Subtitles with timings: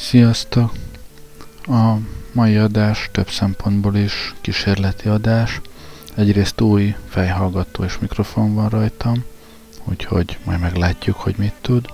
[0.00, 0.72] Sziasztok!
[1.66, 1.94] A
[2.32, 5.60] mai adás több szempontból is kísérleti adás.
[6.14, 9.24] Egyrészt új fejhallgató és mikrofon van rajtam,
[9.84, 11.86] úgyhogy majd meglátjuk, hogy mit tud.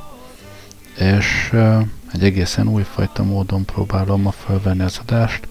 [0.98, 1.52] És
[2.12, 5.48] egy egészen újfajta módon próbálom ma felvenni az adást.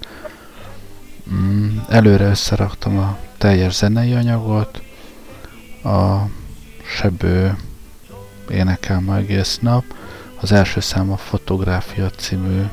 [1.33, 4.82] Mm, előre összeraktam a teljes zenei anyagot,
[5.83, 6.16] a
[6.98, 7.58] sebő
[8.49, 9.83] énekel ma egész nap,
[10.42, 12.64] az első szám a Fotográfia című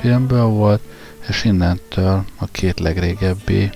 [0.00, 0.82] filmből volt,
[1.28, 3.70] és innentől a két legrégebbi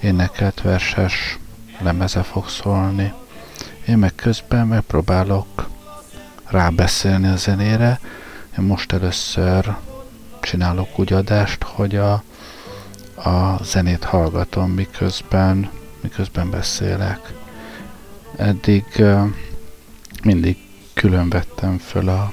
[0.00, 1.38] énekelt verses
[1.80, 3.12] lemeze fog szólni.
[3.88, 5.68] Én meg közben megpróbálok
[6.44, 8.00] rábeszélni a zenére.
[8.58, 9.76] Én most először
[10.40, 12.12] csinálok úgy adást, hogy a,
[13.14, 15.70] a zenét hallgatom, miközben,
[16.00, 17.32] miközben beszélek.
[18.36, 18.84] Eddig
[20.22, 20.56] mindig
[20.94, 22.32] külön vettem föl a,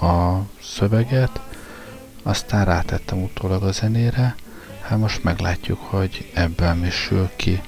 [0.00, 1.40] a szöveget,
[2.22, 4.34] aztán rátettem utólag a zenére,
[4.82, 7.60] hát most meglátjuk, hogy ebből mi sül ki.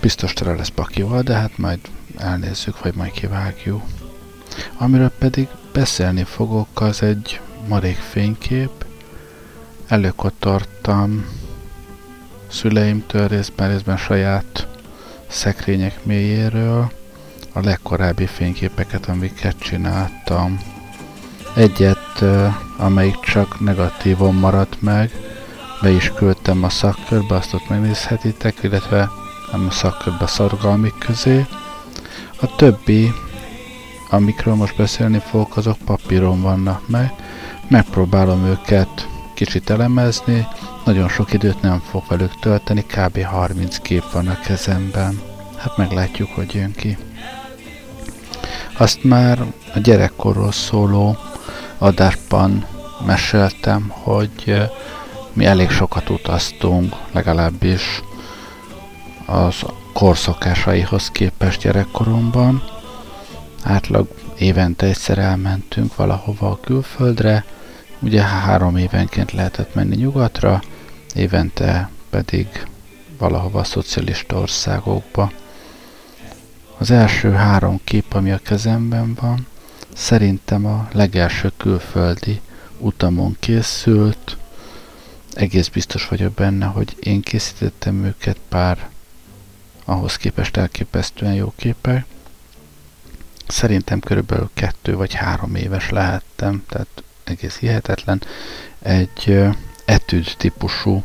[0.00, 1.78] Biztos tele lesz pakival, de hát majd
[2.16, 3.82] elnézzük, vagy majd kivágjuk.
[4.76, 8.84] Amiről pedig beszélni fogok, az egy marék fénykép.
[9.86, 11.26] Előkotortam
[12.48, 14.68] szüleimtől részben, részben saját
[15.26, 16.92] szekrények mélyéről,
[17.52, 20.60] a legkorábbi fényképeket, amiket csináltam.
[21.54, 22.24] Egyet,
[22.76, 25.10] amelyik csak negatívon maradt meg,
[25.82, 29.10] be is küldtem a szakkörbe, azt ott megnézhetitek, illetve
[29.52, 31.46] nem a szakkörbe, szorgalmik közé.
[32.40, 33.12] A többi,
[34.10, 37.12] amikről most beszélni fogok, azok papíron vannak meg.
[37.68, 40.46] Megpróbálom őket kicsit elemezni,
[40.84, 43.22] nagyon sok időt nem fog velük tölteni, kb.
[43.22, 45.20] 30 kép van a kezemben.
[45.56, 46.96] Hát meglátjuk, hogy jön ki.
[48.80, 49.40] Azt már
[49.74, 51.16] a gyerekkorról szóló
[51.78, 52.66] adásban
[53.06, 54.68] meséltem, hogy
[55.32, 58.02] mi elég sokat utaztunk, legalábbis
[59.26, 59.54] az
[59.92, 62.62] korszokásaihoz képest gyerekkoromban.
[63.62, 64.08] Átlag
[64.38, 67.44] évente egyszer elmentünk valahova a külföldre,
[67.98, 70.62] ugye három évenként lehetett menni nyugatra,
[71.14, 72.66] évente pedig
[73.18, 75.30] valahova a szocialista országokba.
[76.80, 79.46] Az első három kép, ami a kezemben van,
[79.94, 82.40] szerintem a legelső külföldi
[82.78, 84.36] utamon készült.
[85.32, 88.88] Egész biztos vagyok benne, hogy én készítettem őket, pár
[89.84, 92.04] ahhoz képest elképesztően jó képek.
[93.46, 98.22] Szerintem körülbelül kettő vagy három éves lehettem, tehát egész hihetetlen.
[98.78, 99.38] Egy
[99.84, 101.04] etűd típusú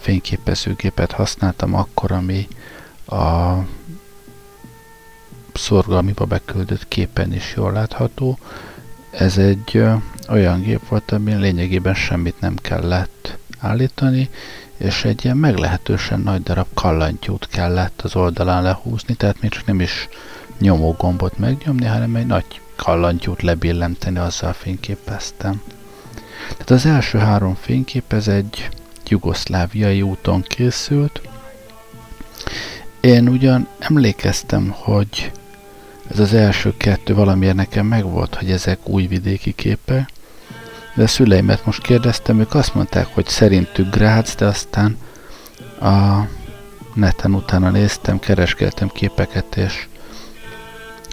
[0.00, 2.48] fényképezőgépet használtam akkor, ami
[3.06, 3.54] a
[5.54, 8.38] szorgalmiba beküldött képen is jól látható.
[9.10, 9.94] Ez egy ö,
[10.28, 14.30] olyan gép volt, amin lényegében semmit nem kellett állítani,
[14.76, 19.80] és egy ilyen meglehetősen nagy darab kallantyút kellett az oldalán lehúzni, tehát még csak nem
[19.80, 20.08] is
[20.58, 25.62] nyomógombot megnyomni, hanem egy nagy kallantyút lebillenteni, azzal fényképeztem.
[26.48, 28.68] Tehát az első három fénykép ez egy
[29.08, 31.20] jugoszláviai úton készült.
[33.00, 35.32] Én ugyan emlékeztem, hogy
[36.10, 40.08] ez az első kettő valamiért nekem megvolt, hogy ezek új vidéki képek,
[40.94, 44.96] de a szüleimet most kérdeztem, ők azt mondták, hogy szerintük Grác, de aztán
[45.80, 46.26] a
[46.94, 49.86] neten utána néztem, kereskeltem képeket, és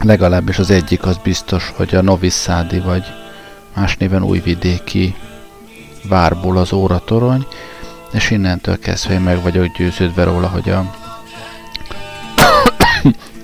[0.03, 3.03] legalábbis az egyik az biztos, hogy a Noviszádi vagy
[3.75, 5.15] más néven újvidéki
[6.03, 7.45] várból az óratorony,
[8.11, 10.95] és innentől kezdve én meg vagyok győződve róla, hogy a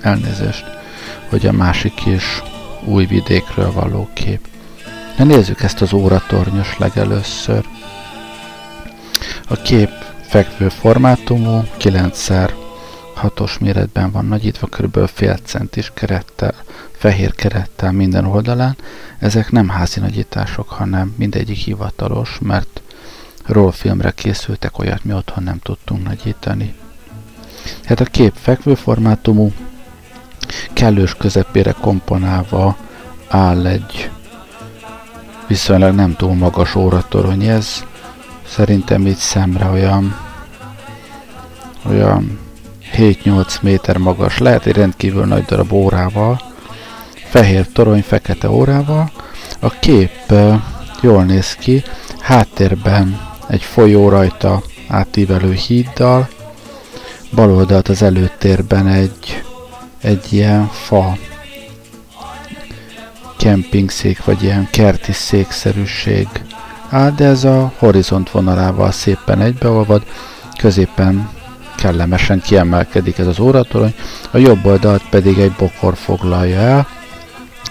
[0.02, 0.77] elnézést,
[1.28, 2.42] hogy a másik is
[2.84, 4.46] új vidékről való kép.
[5.16, 7.64] De nézzük ezt az óratornyos legelőször.
[9.48, 9.90] A kép
[10.20, 15.08] fekvő formátumú, 9x6-os méretben van nagyítva, kb.
[15.08, 16.54] fél centis kerettel,
[16.92, 18.76] fehér kerettel minden oldalán.
[19.18, 22.80] Ezek nem házi nagyítások, hanem mindegyik hivatalos, mert
[23.46, 26.74] rollfilmre készültek, olyat mi otthon nem tudtunk nagyítani.
[27.84, 29.52] Hát a kép fekvő formátumú,
[30.72, 32.76] kellős közepére komponálva
[33.28, 34.10] áll egy
[35.46, 37.84] viszonylag nem túl magas óratorony ez.
[38.46, 40.16] Szerintem így szemre olyan,
[41.88, 42.38] olyan
[42.96, 46.40] 7-8 méter magas, lehet egy rendkívül nagy darab órával,
[47.24, 49.10] fehér torony, fekete órával.
[49.58, 50.32] A kép
[51.00, 51.82] jól néz ki,
[52.20, 56.28] háttérben egy folyó rajta átívelő híddal,
[57.34, 59.42] bal oldalt az előtérben egy,
[60.00, 61.16] egy ilyen fa
[63.38, 66.28] kempingszék, vagy ilyen kerti székszerűség
[66.90, 70.02] áll, de ez a horizont vonalával szépen egybeolvad,
[70.58, 71.30] középen
[71.76, 73.94] kellemesen kiemelkedik ez az óratorony,
[74.30, 76.86] a jobb oldalt pedig egy bokor foglalja el,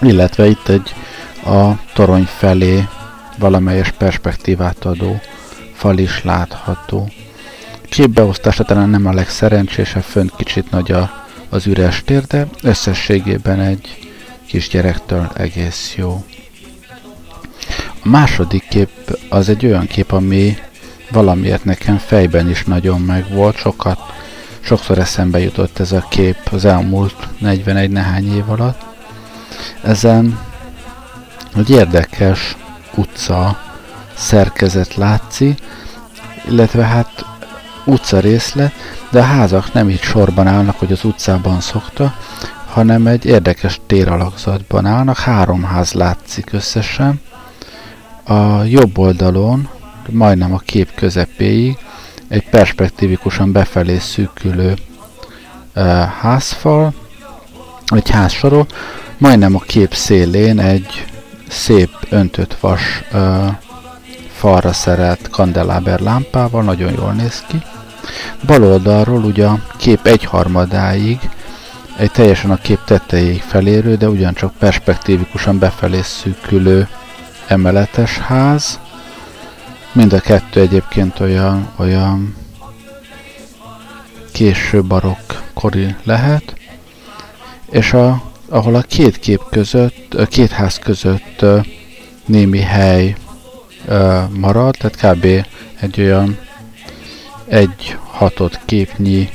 [0.00, 0.94] illetve itt egy
[1.44, 2.88] a torony felé
[3.38, 5.20] valamelyes perspektívát adó
[5.74, 7.10] fal is látható.
[7.88, 14.10] Képbeosztása talán nem a legszerencsésebb, fönt kicsit nagy a, az üres tér, de összességében egy
[14.46, 16.24] kisgyerektől egész jó.
[18.02, 20.56] A második kép az egy olyan kép, ami
[21.10, 23.98] valamiért nekem fejben is nagyon megvolt, sokat,
[24.60, 28.84] sokszor eszembe jutott ez a kép az elmúlt 41 nehány év alatt.
[29.82, 30.38] Ezen
[31.56, 32.56] egy érdekes
[32.94, 33.58] utca
[34.14, 35.58] szerkezet látszik,
[36.48, 37.24] illetve hát
[37.88, 38.72] utca részlet,
[39.10, 42.14] de a házak nem így sorban állnak, hogy az utcában szokta,
[42.66, 47.20] hanem egy érdekes téralakzatban állnak, három ház látszik összesen.
[48.24, 49.68] A jobb oldalon,
[50.10, 51.78] majdnem a kép közepéig,
[52.28, 54.74] egy perspektívikusan befelé szűkülő
[55.76, 56.94] uh, házfal,
[57.86, 58.66] egy házsorol,
[59.18, 61.04] majdnem a kép szélén egy
[61.48, 63.46] szép öntött vas uh,
[64.32, 67.62] falra szerelt kandeláber lámpával, nagyon jól néz ki.
[68.46, 71.18] Bal oldalról ugye a kép egyharmadáig
[71.98, 76.88] egy teljesen a kép tetejéig felérő, de ugyancsak perspektívikusan befelé szűkülő
[77.46, 78.80] emeletes ház.
[79.92, 82.36] Mind a kettő egyébként olyan, olyan
[84.32, 86.54] késő barokk kori lehet,
[87.70, 91.44] és a, ahol a két kép között, a két ház között
[92.26, 93.16] némi hely
[94.30, 95.46] marad, tehát kb.
[95.80, 96.38] egy olyan
[97.48, 99.28] egy hatott képnyi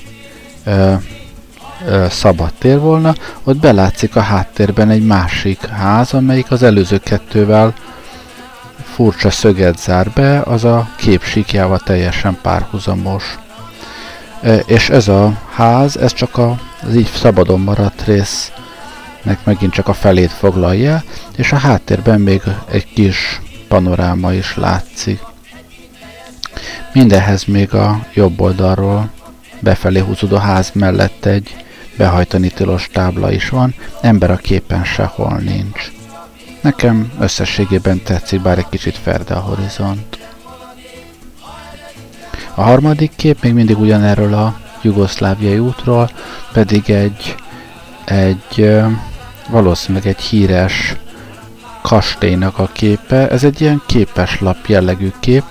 [2.09, 7.73] szabad tér volna, ott belátszik a háttérben egy másik ház, amelyik az előző kettővel
[8.83, 13.37] furcsa szöget zár be, az a kép síkjával teljesen párhuzamos.
[14.65, 20.31] És ez a ház, ez csak az így szabadon maradt résznek megint csak a felét
[20.31, 21.03] foglalja,
[21.35, 25.19] és a háttérben még egy kis panoráma is látszik.
[26.93, 29.11] Mindenhez még a jobb oldalról
[29.59, 31.55] befelé húzódó ház mellett egy
[31.97, 35.91] behajtani tilos tábla is van, ember a képen sehol nincs.
[36.61, 40.17] Nekem összességében tetszik, bár egy kicsit ferde a horizont.
[42.55, 46.09] A harmadik kép még mindig ugyanerről a jugoszláviai útról,
[46.53, 47.35] pedig egy,
[48.05, 48.73] egy
[49.49, 50.95] valószínűleg egy híres
[51.83, 53.29] kastélynak a képe.
[53.29, 55.43] Ez egy ilyen képeslap jellegű kép.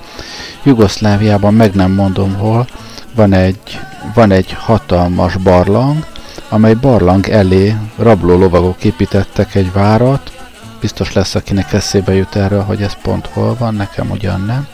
[0.62, 2.66] Jugoszláviában meg nem mondom hol,
[3.14, 3.80] van egy,
[4.14, 6.06] van egy hatalmas barlang,
[6.48, 10.32] amely barlang elé rabló lovagok építettek egy várat.
[10.80, 14.66] Biztos lesz, akinek eszébe jut erről, hogy ez pont hol van, nekem ugyan nem.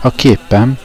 [0.00, 0.78] A képen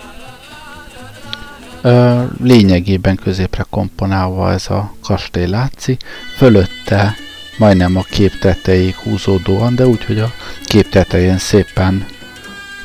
[1.82, 6.02] ö, lényegében középre komponálva ez a kastély látszik,
[6.36, 7.16] fölötte
[7.58, 10.34] majdnem a kép tetejéig húzódóan, de úgy, hogy a
[10.64, 12.06] kép tetején szépen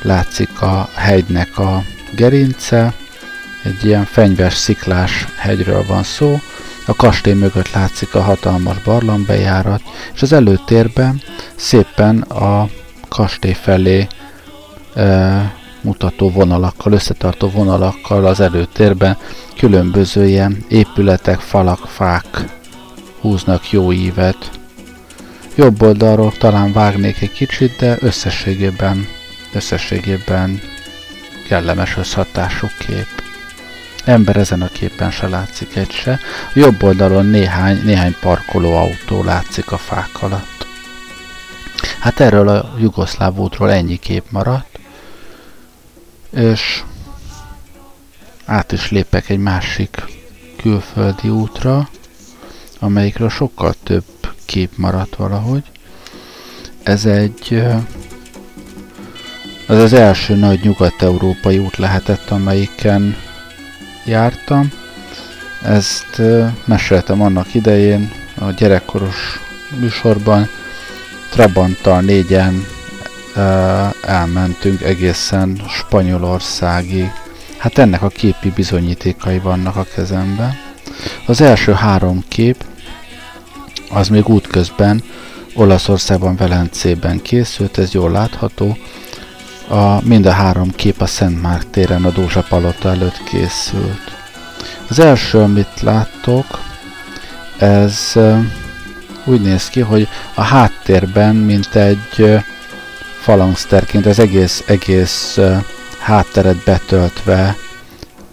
[0.02, 1.82] látszik a hegynek a
[2.14, 2.92] gerince,
[3.62, 6.40] egy ilyen fenyves sziklás hegyről van szó,
[6.86, 9.82] a kastély mögött látszik a hatalmas barlangbejárat,
[10.14, 11.20] és az előtérben
[11.54, 12.68] szépen a
[13.08, 14.06] kastély felé
[14.94, 19.16] e, mutató vonalakkal, összetartó vonalakkal az előtérben
[19.56, 22.44] különböző ilyen épületek, falak, fák
[23.20, 24.61] húznak jó ívet.
[25.54, 29.08] Jobb oldalról talán vágnék egy kicsit, de összességében,
[29.52, 30.60] összességében
[31.48, 33.22] kellemes összhatású kép.
[34.04, 36.12] Ember ezen a képen se látszik egy se.
[36.54, 40.66] A jobb oldalon néhány, néhány parkoló autó látszik a fák alatt.
[42.00, 44.78] Hát erről a jugoszláv útról ennyi kép maradt,
[46.30, 46.82] és
[48.44, 50.02] át is lépek egy másik
[50.56, 51.88] külföldi útra,
[52.78, 55.62] amelyikről sokkal több kép maradt valahogy.
[56.82, 57.62] Ez egy
[59.66, 63.16] az az első nagy nyugat-európai út lehetett, amelyiken
[64.04, 64.70] jártam.
[65.62, 66.22] Ezt
[66.64, 69.40] meséltem annak idején a gyerekkoros
[69.80, 70.48] műsorban.
[71.30, 72.64] Trabanttal négyen
[74.02, 77.10] elmentünk egészen Spanyolországig.
[77.58, 80.56] Hát ennek a képi bizonyítékai vannak a kezemben.
[81.26, 82.64] Az első három kép
[83.92, 85.02] az még útközben
[85.54, 88.76] Olaszországban, Velencében készült, ez jól látható.
[89.68, 94.16] A, mind a három kép a Szent Márk téren a Dózsa Palota előtt készült.
[94.88, 96.60] Az első, amit láttok,
[97.58, 98.12] ez
[99.24, 102.38] úgy néz ki, hogy a háttérben, mint egy
[103.20, 105.38] falangszterként az egész, egész
[105.98, 107.56] hátteret betöltve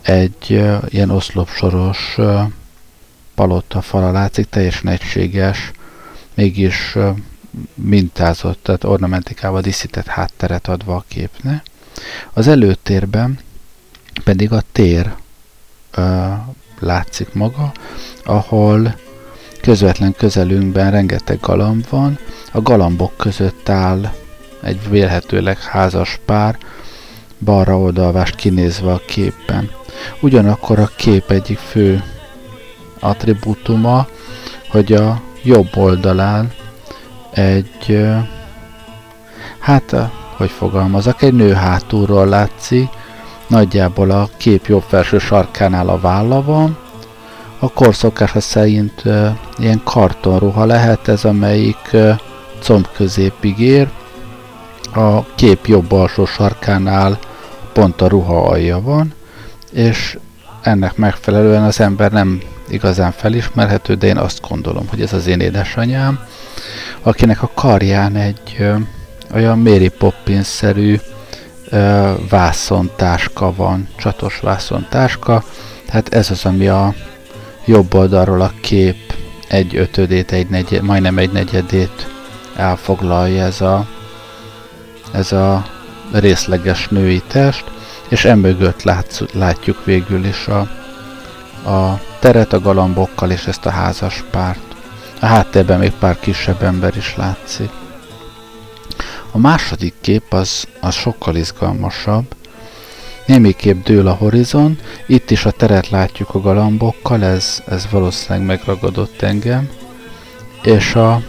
[0.02, 2.18] egy ilyen oszlopsoros
[3.40, 5.72] palota fala látszik, teljesen egységes,
[6.34, 6.98] mégis
[7.74, 11.64] mintázott, tehát ornamentikával díszített hátteret adva a képne.
[12.34, 13.40] Az előtérben
[14.24, 15.14] pedig a tér
[15.92, 16.28] ö,
[16.80, 17.72] látszik maga,
[18.24, 18.96] ahol
[19.62, 22.20] közvetlen közelünkben rengeteg galamb van,
[22.52, 24.14] a galambok között áll
[24.62, 26.58] egy vélhetőleg házas pár,
[27.40, 29.70] balra oldalvást kinézve a képben.
[30.22, 32.04] Ugyanakkor a kép egyik fő
[33.00, 34.08] attribútuma,
[34.70, 36.52] hogy a jobb oldalán
[37.32, 38.08] egy,
[39.60, 39.96] hát,
[40.38, 42.90] hogy fogalmazok, egy nő hátulról látszik,
[43.48, 46.78] nagyjából a kép jobb felső sarkánál a válla van,
[47.60, 49.28] a korszokása szerint uh,
[49.58, 52.20] ilyen kartonruha lehet ez, amelyik uh,
[52.60, 53.90] comb középig ér,
[54.94, 57.20] a kép jobb alsó sarkánál
[57.74, 59.14] pont a ruha alja van,
[59.72, 60.18] és
[60.62, 65.40] ennek megfelelően az ember nem igazán felismerhető, de én azt gondolom, hogy ez az én
[65.40, 66.20] édesanyám,
[67.02, 68.76] akinek a karján egy ö,
[69.34, 71.00] olyan Mary Poppins-szerű
[71.70, 75.44] ö, vászontáska van, csatos vászontáska,
[75.86, 76.94] tehát ez az, ami a
[77.66, 79.14] jobb oldalról a kép
[79.48, 82.08] egy ötödét, egy negyed, majdnem egy negyedét
[82.56, 83.88] elfoglalja ez a,
[85.12, 85.66] ez a
[86.12, 87.64] részleges női test,
[88.08, 90.60] és emögött látsz, látjuk végül is a,
[91.70, 94.76] a teret a galambokkal és ezt a házas párt.
[95.20, 97.70] A háttérben még pár kisebb ember is látszik.
[99.32, 102.26] A második kép az, az sokkal izgalmasabb.
[103.26, 109.22] Némiképp dől a horizon, itt is a teret látjuk a galambokkal, ez, ez valószínűleg megragadott
[109.22, 109.70] engem.
[110.64, 111.22] És a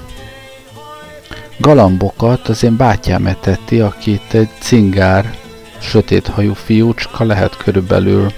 [1.58, 5.34] galambokat az én bátyám eteti, akit egy cingár,
[5.78, 8.32] sötéthajú fiúcska, lehet körülbelül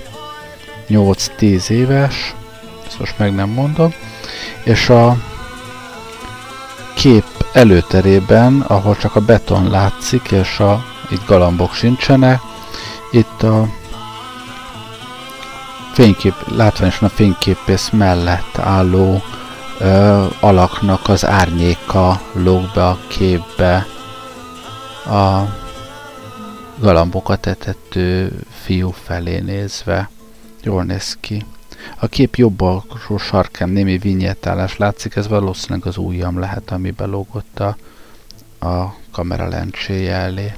[0.88, 2.34] 8-10 éves,
[2.92, 3.92] ezt most meg nem mondom,
[4.64, 5.16] és a
[6.94, 12.40] kép előterében, ahol csak a beton látszik, és a, itt galambok sincsenek,
[13.10, 13.68] itt a
[15.92, 19.22] fénykép, látványosan a fényképész mellett álló
[19.78, 23.86] ö, alaknak az árnyéka lóg be a képbe
[25.06, 25.40] a
[26.78, 28.32] galambokat etető
[28.62, 30.10] fiú felé nézve.
[30.62, 31.44] Jól néz ki.
[31.96, 37.60] A kép jobb alsó sarkán némi vinyettálás látszik, ez valószínűleg az ujjam lehet, ami belógott
[37.60, 37.76] a,
[38.66, 40.52] a kamera lencséje elé.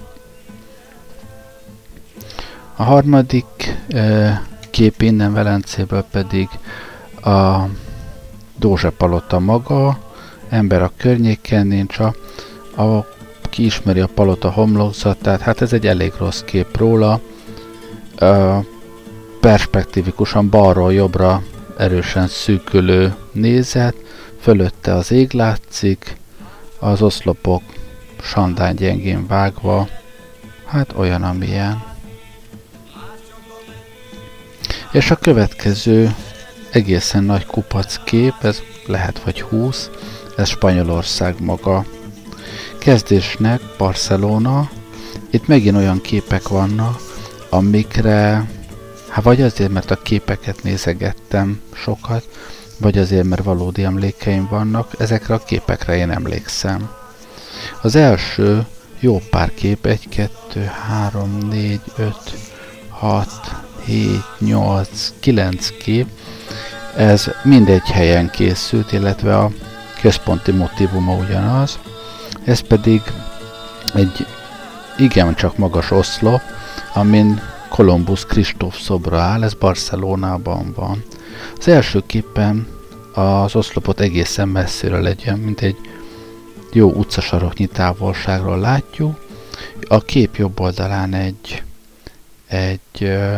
[2.76, 6.48] A harmadik e, kép innen Velencéből pedig
[7.22, 7.64] a
[8.58, 9.98] Dózse Palota maga,
[10.48, 12.14] ember a környéken nincs, a,
[12.82, 13.06] a
[13.50, 17.20] ki ismeri a palota homlokzatát, hát ez egy elég rossz kép róla.
[18.16, 18.58] E,
[19.44, 21.42] perspektívikusan balról jobbra
[21.78, 23.94] erősen szűkülő nézet,
[24.40, 26.16] fölötte az ég látszik,
[26.78, 27.62] az oszlopok
[28.22, 29.88] sandán gyengén vágva,
[30.64, 31.84] Hát olyan, amilyen.
[34.92, 36.14] És a következő
[36.70, 39.90] egészen nagy kupac kép, ez lehet vagy 20,
[40.36, 41.84] ez Spanyolország maga.
[42.78, 44.70] Kezdésnek Barcelona,
[45.30, 47.00] itt megint olyan képek vannak,
[47.50, 48.48] amikre,
[49.14, 52.28] hát vagy azért, mert a képeket nézegettem sokat,
[52.78, 56.90] vagy azért, mert valódi emlékeim vannak, ezekre a képekre én emlékszem.
[57.82, 58.66] Az első
[59.00, 62.14] jó pár kép, 1, 2, 3, 4, 5,
[62.88, 63.28] 6,
[63.84, 66.06] 7, 8, 9 kép,
[66.96, 69.50] ez mindegy helyen készült, illetve a
[70.00, 71.78] központi motivuma ugyanaz.
[72.44, 73.02] Ez pedig
[73.94, 74.26] egy
[74.98, 76.40] igen csak magas oszlop,
[76.94, 81.04] amin Kolumbusz Kristóf szobra áll, ez Barcelonában van.
[81.58, 82.66] Az első képen
[83.14, 85.76] az oszlopot egészen messzire legyen, mint egy
[86.72, 89.26] jó utcasaroknyi távolságról látjuk.
[89.88, 91.62] A kép jobb oldalán egy,
[92.46, 93.36] egy ö,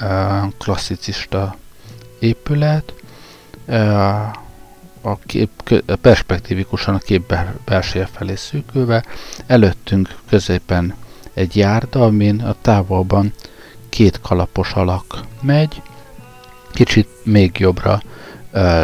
[0.00, 1.56] ö, klasszicista
[2.18, 2.94] épület,
[3.66, 3.74] ö,
[5.00, 7.34] a kép perspektívikusan a kép
[7.64, 9.04] belseje felé szűkülve,
[9.46, 10.94] előttünk középen
[11.38, 13.32] egy járda, amin a távolban
[13.88, 15.82] két kalapos alak megy,
[16.72, 18.02] kicsit még jobbra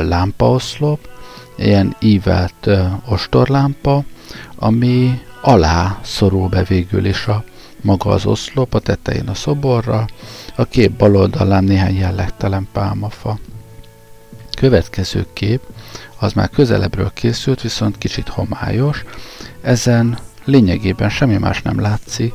[0.02, 1.08] lámpaoszlop,
[1.56, 2.70] ilyen ívelt
[3.08, 4.04] ostorlámpa,
[4.56, 7.44] ami alá szorul be végül is a
[7.80, 10.06] maga az oszlop, a tetején a szoborra,
[10.56, 13.38] a kép bal oldalán néhány jellegtelen pálmafa.
[14.56, 15.60] Következő kép,
[16.18, 19.04] az már közelebbről készült, viszont kicsit homályos.
[19.62, 22.34] Ezen lényegében semmi más nem látszik,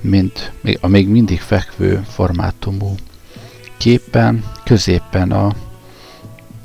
[0.00, 2.94] mint a még mindig fekvő formátumú
[3.76, 5.52] képen, középen a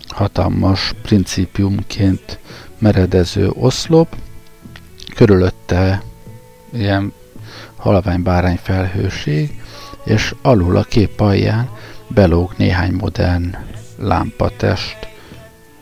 [0.07, 2.39] hatalmas principiumként
[2.77, 4.15] meredező oszlop,
[5.15, 6.01] körülötte
[6.73, 7.13] ilyen
[7.75, 9.61] halvány bárány felhőség,
[10.03, 11.69] és alul a kép alján
[12.07, 13.55] belóg néhány modern
[13.97, 14.97] lámpatest,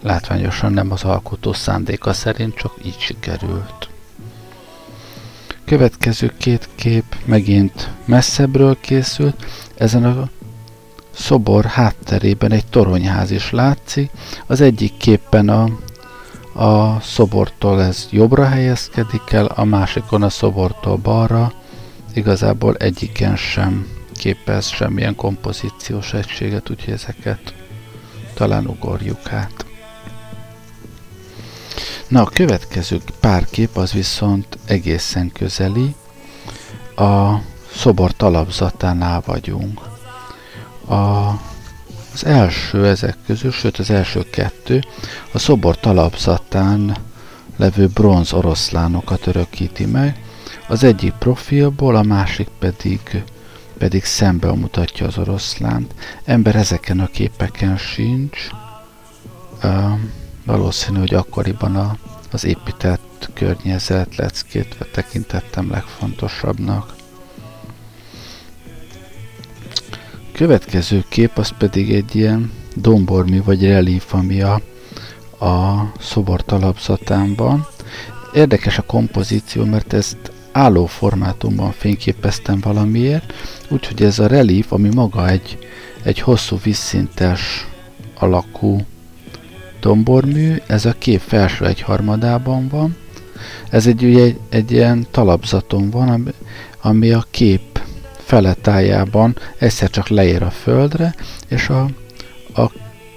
[0.01, 3.92] látványosan nem az alkotó szándéka szerint, csak így sikerült.
[5.65, 9.45] Következő két kép megint messzebbről készült,
[9.76, 10.30] ezen a
[11.13, 14.12] szobor hátterében egy toronyház is látszik,
[14.45, 15.63] az egyik képen a,
[16.54, 21.54] a szobortól ez jobbra helyezkedik el, a másikon a szobortól balra,
[22.13, 27.54] igazából egyiken sem képez semmilyen kompozíciós egységet, úgyhogy ezeket
[28.34, 29.65] talán ugorjuk át.
[32.13, 35.95] Na, a következő pár kép az viszont egészen közeli.
[36.95, 37.36] A
[37.76, 39.82] szobor talapzatánál vagyunk.
[40.88, 40.93] A,
[42.13, 44.84] az első ezek közül, sőt az első kettő,
[45.32, 46.97] a szobor talapzatán
[47.58, 50.23] levő bronz oroszlánokat örökíti meg,
[50.67, 53.23] az egyik profilból, a másik pedig
[53.78, 55.93] pedig szembe mutatja az oroszlánt.
[56.23, 58.47] Ember ezeken a képeken sincs.
[59.63, 59.99] Uh,
[60.45, 61.97] valószínű, hogy akkoriban a,
[62.32, 66.93] az épített környezet leckét tekintettem legfontosabbnak.
[70.32, 74.62] Következő kép az pedig egy ilyen dombormi vagy relíf, ami a,
[75.45, 77.36] a szobor talapzatán.
[78.34, 83.34] Érdekes a kompozíció, mert ezt álló formátumban fényképeztem valamiért,
[83.69, 85.58] úgyhogy ez a relíf, ami maga egy,
[86.03, 87.67] egy hosszú vízszintes
[88.19, 88.86] alakú
[89.84, 92.96] dombormű, ez a kép felső egy harmadában van.
[93.69, 96.32] Ez egy, ugye, egy, egy ilyen talapzaton van, ami,
[96.82, 97.82] ami a kép
[98.17, 101.15] feletájában egyszer csak leér a földre,
[101.48, 101.89] és a,
[102.62, 102.72] a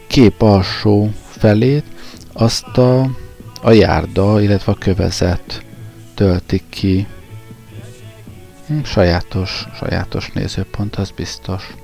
[0.07, 1.85] kép alsó felét
[2.33, 3.11] azt a,
[3.63, 5.65] a járda, illetve a kövezet
[6.15, 7.07] töltik ki.
[8.67, 11.75] Hm, sajátos, sajátos nézőpont, az biztos.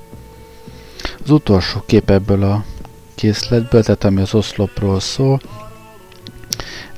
[1.22, 2.64] Az utolsó kép ebből a
[3.14, 5.40] készletből, tehát ami az oszlopról szól,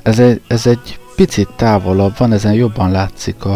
[0.03, 3.55] ez egy, ez egy picit távolabb van, ezen jobban látszik a,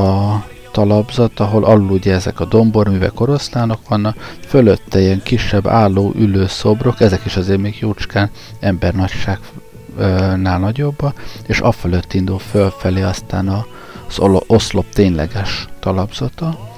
[0.00, 6.46] a talapzat, ahol alul ugye ezek a domborművek, oroszlánok vannak, fölötte ilyen kisebb álló, ülő
[6.46, 8.30] szobrok, ezek is azért még jócskán
[8.60, 11.14] embernagyságnál nagyobb,
[11.46, 16.71] és afölött indul fölfelé aztán az oszlop tényleges talapzata.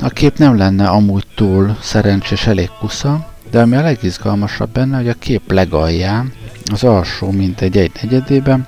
[0.00, 5.08] A kép nem lenne amúgy túl szerencsés, elég kusza, de ami a legizgalmasabb benne, hogy
[5.08, 6.32] a kép legalján,
[6.72, 8.66] az alsó mint egy egy negyedében,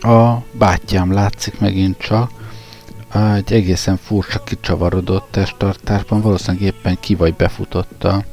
[0.00, 2.30] a bátyám látszik megint csak,
[3.34, 8.24] egy egészen furcsa kicsavarodott testtartásban, valószínűleg éppen ki vagy befutott a,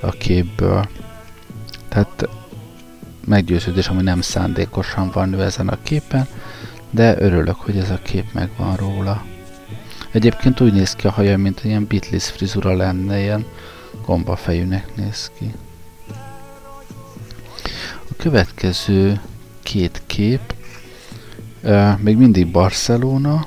[0.00, 0.88] a képből.
[1.88, 2.28] Tehát
[3.26, 6.26] meggyőződés, ami nem szándékosan van ő ezen a képen,
[6.90, 9.24] de örülök, hogy ez a kép megvan róla.
[10.10, 13.44] Egyébként úgy néz ki a haja, mint ilyen Beatles frizura lenne, ilyen
[14.04, 15.54] gombafejűnek néz ki.
[18.08, 19.20] A következő
[19.62, 20.54] két kép,
[21.98, 23.46] még mindig Barcelona,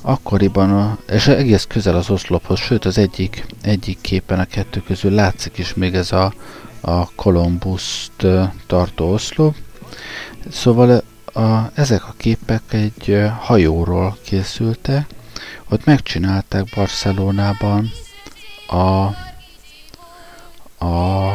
[0.00, 5.10] akkoriban, a, és egész közel az oszlophoz, sőt az egyik, egyik képen a kettő közül
[5.12, 6.34] látszik is még ez a,
[6.80, 8.26] a Columbus-t
[8.66, 9.54] tartó oszlop.
[10.50, 15.06] Szóval a, ezek a képek egy hajóról készültek,
[15.68, 17.90] ott megcsinálták Barcelonában
[18.66, 19.04] a,
[20.84, 21.32] a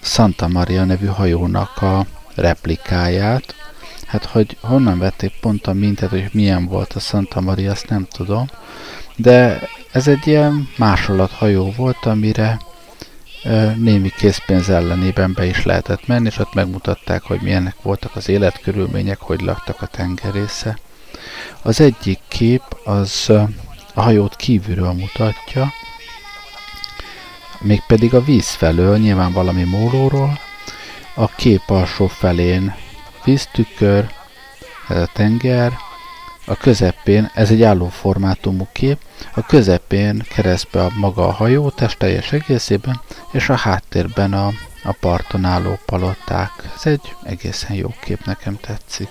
[0.00, 3.54] Santa Maria nevű hajónak a replikáját.
[4.06, 8.06] Hát, hogy honnan vették pont a mintet, hogy milyen volt a Santa Maria, azt nem
[8.10, 8.46] tudom.
[9.16, 11.38] De ez egy ilyen másolat
[11.76, 12.58] volt, amire
[13.76, 19.18] némi készpénz ellenében be is lehetett menni, és ott megmutatták, hogy milyenek voltak az életkörülmények,
[19.18, 20.78] hogy laktak a tengerésze.
[21.62, 23.30] Az egyik kép az
[23.94, 25.72] a hajót kívülről mutatja,
[27.60, 30.38] mégpedig a víz felől, nyilván valami mólóról,
[31.14, 32.74] a kép alsó felén
[33.24, 34.10] víztükör,
[35.12, 35.72] tenger,
[36.46, 38.98] a közepén, ez egy álló formátumú kép,
[39.34, 43.00] a közepén keresztbe a maga a hajó test teljes egészében,
[43.32, 44.46] és a háttérben a,
[44.82, 46.50] a parton álló palották.
[46.74, 49.08] Ez egy egészen jó kép, nekem tetszik.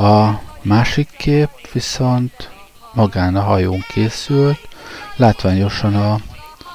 [0.00, 2.50] A másik kép viszont
[2.92, 4.68] magán a hajón készült,
[5.16, 6.18] látványosan a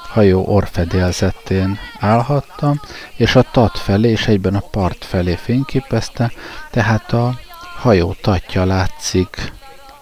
[0.08, 2.80] hajó orfedélzetén állhattam,
[3.16, 6.32] és a tat felé és egyben a part felé fényképezte,
[6.70, 7.38] tehát a
[7.76, 9.52] hajó tatja látszik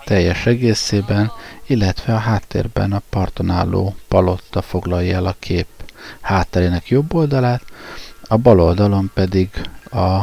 [0.05, 1.33] teljes egészében,
[1.67, 5.67] illetve a háttérben a parton álló palotta foglalja el a kép
[6.21, 7.63] hátterének jobb oldalát,
[8.23, 9.49] a bal oldalon pedig
[9.91, 10.23] a,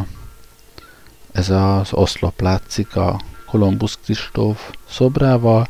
[1.31, 5.67] ez az oszlop látszik a Kolumbusz Kristóf szobrával,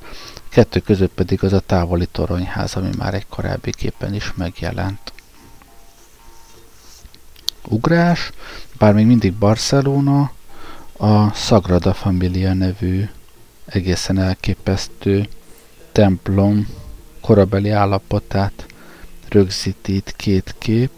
[0.49, 5.13] kettő között pedig az a távoli toronyház, ami már egy korábbi képen is megjelent.
[7.67, 8.31] Ugrás,
[8.77, 10.31] bár még mindig Barcelona,
[10.97, 13.09] a Sagrada Familia nevű
[13.65, 15.27] egészen elképesztő
[15.91, 16.67] templom
[17.21, 18.65] korabeli állapotát
[19.29, 20.91] rögzíti itt két kép.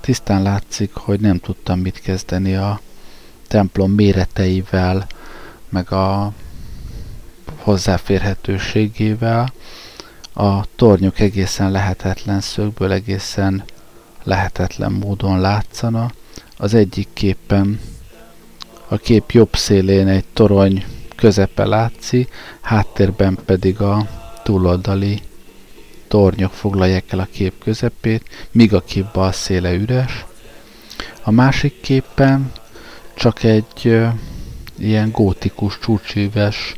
[0.00, 2.80] Tisztán látszik, hogy nem tudtam mit kezdeni a
[3.48, 5.06] templom méreteivel,
[5.68, 6.32] meg a
[7.56, 9.52] hozzáférhetőségével.
[10.32, 13.64] A tornyok egészen lehetetlen szögből, egészen
[14.22, 16.10] lehetetlen módon látszana.
[16.56, 17.80] Az egyik képen
[18.88, 20.84] a kép jobb szélén egy torony
[21.16, 24.08] közepe látszik, háttérben pedig a
[24.42, 25.22] túloldali
[26.08, 30.24] tornyok foglalják el a kép közepét, míg a kép bal széle üres.
[31.22, 32.52] A másik képen
[33.16, 34.00] csak egy
[34.78, 36.76] ilyen gótikus, csúcsíves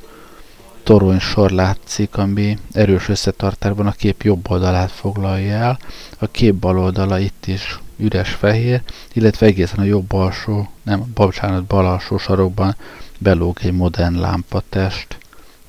[0.83, 5.79] torony-sor látszik, ami erős összetartásban a kép jobb oldalát foglalja el.
[6.19, 11.65] A kép bal oldala itt is üres fehér, illetve egészen a jobb alsó, nem, bocsánat,
[11.65, 12.77] bal alsó sarokban
[13.19, 15.19] belóg egy modern lámpatest.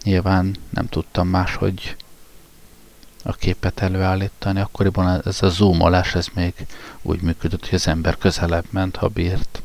[0.03, 1.95] Nyilván nem tudtam máshogy
[3.23, 4.59] a képet előállítani.
[4.59, 6.53] Akkoriban ez a zoomolás, ez még
[7.01, 9.61] úgy működött, hogy az ember közelebb ment, ha bírt.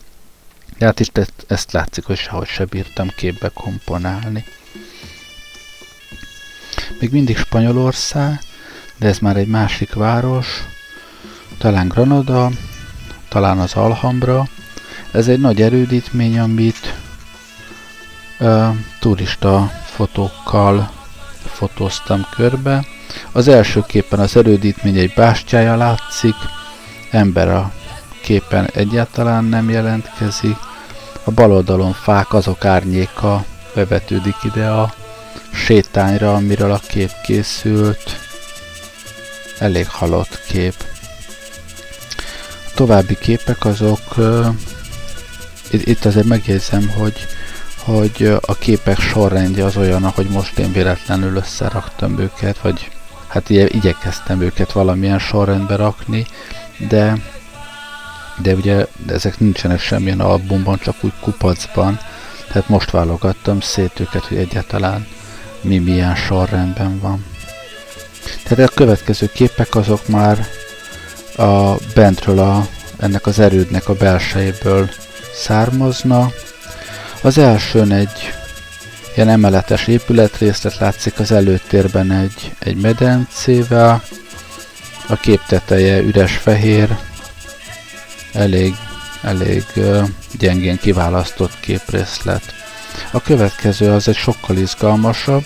[0.84, 4.44] De hát is ezt, ezt látszik, hogy sehogy se bírtam képbe komponálni.
[7.00, 8.38] Még mindig Spanyolország,
[8.96, 10.46] de ez már egy másik város,
[11.58, 12.50] talán Granada,
[13.28, 14.48] talán az Alhambra.
[15.12, 16.94] Ez egy nagy erődítmény, amit
[18.38, 18.68] ö,
[19.00, 20.90] turista fotókkal
[21.44, 22.84] fotóztam körbe.
[23.32, 26.36] Az első képen az erődítmény egy bástyája látszik,
[27.10, 27.72] ember a
[28.22, 30.72] képen egyáltalán nem jelentkezik,
[31.24, 34.94] a bal oldalon fák, azok árnyéka bevetődik ide a
[35.52, 38.18] sétányra, amiről a kép készült.
[39.58, 40.74] Elég halott kép.
[42.66, 44.14] A további képek azok,
[45.70, 47.26] itt azért megjegyzem, hogy
[47.84, 52.90] hogy a képek sorrendje az olyan, ahogy most én véletlenül összeraktam őket, vagy
[53.28, 56.26] hát igyekeztem őket valamilyen sorrendbe rakni,
[56.88, 57.16] de
[58.42, 61.98] de ugye ezek nincsenek semmilyen albumban, csak úgy kupacban,
[62.52, 65.06] tehát most válogattam szét őket, hogy egyáltalán
[65.60, 67.24] mi milyen sorrendben van.
[68.42, 70.46] Tehát a következő képek azok már
[71.36, 72.66] a bentről a,
[72.98, 74.88] ennek az erődnek a belsejéből
[75.34, 76.30] származna.
[77.22, 78.32] Az elsőn egy
[79.16, 84.02] ilyen emeletes épületrészlet látszik az előtérben egy, egy medencével,
[85.08, 86.96] A kép teteje üres fehér,
[88.34, 88.74] elég,
[89.22, 89.64] elég
[90.38, 92.42] gyengén kiválasztott képrészlet.
[93.12, 95.44] A következő az egy sokkal izgalmasabb,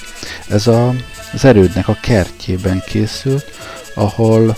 [0.49, 0.95] ez a,
[1.33, 3.45] az erődnek a kertjében készült,
[3.95, 4.57] ahol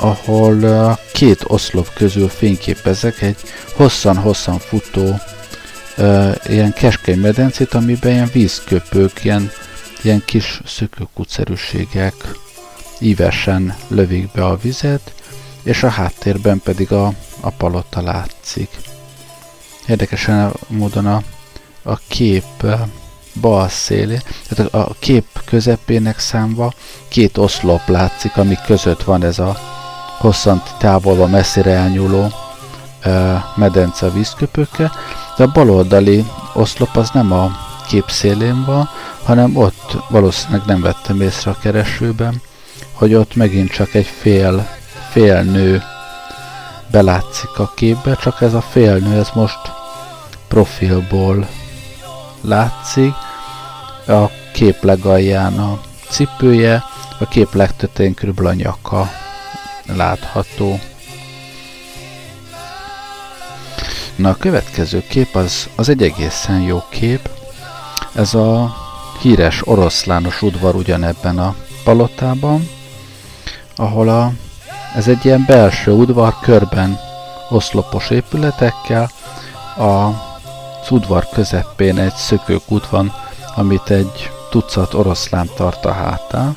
[0.00, 3.36] ahol két oszlop közül fényképezek egy
[3.74, 5.20] hosszan-hosszan futó
[6.46, 9.50] ilyen keskeny medencét, amiben ilyen vízköpők, ilyen,
[10.02, 12.14] ilyen kis szökőkutszerűségek
[12.98, 15.12] ívesen lövik be a vizet,
[15.68, 18.68] és a háttérben pedig a, a palota látszik.
[19.86, 21.22] Érdekesen módon a,
[21.82, 22.66] a kép
[23.40, 26.72] bal szélén, tehát a kép közepének számva
[27.08, 29.56] két oszlop látszik, amik között van ez a
[30.18, 32.32] hosszan távolva messzire elnyúló
[33.56, 34.92] medence a vízköpőkkel,
[35.36, 37.50] de a baloldali oszlop az nem a
[37.88, 38.88] kép szélén van,
[39.22, 42.42] hanem ott valószínűleg nem vettem észre a keresőben,
[42.92, 44.77] hogy ott megint csak egy fél,
[45.10, 45.82] fél nő
[46.90, 49.58] belátszik a képbe, csak ez a fél nő, ez most
[50.48, 51.48] profilból
[52.40, 53.14] látszik,
[54.06, 56.84] a kép legalján a cipője,
[57.18, 59.10] a kép legtetején körülbelül a nyaka
[59.86, 60.80] látható.
[64.16, 67.28] Na a következő kép az, az egy egészen jó kép.
[68.14, 68.76] Ez a
[69.20, 72.68] híres oroszlános udvar ugyanebben a palotában,
[73.76, 74.32] ahol a,
[74.94, 76.98] ez egy ilyen belső udvar körben
[77.48, 79.10] oszlopos épületekkel,
[79.78, 80.08] a,
[80.90, 83.12] udvar közepén egy szökőkút van,
[83.54, 86.56] amit egy tucat oroszlán tart a hátán.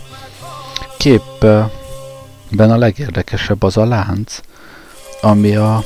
[0.98, 1.72] Képben
[2.72, 4.40] a legérdekesebb az a lánc,
[5.22, 5.84] ami a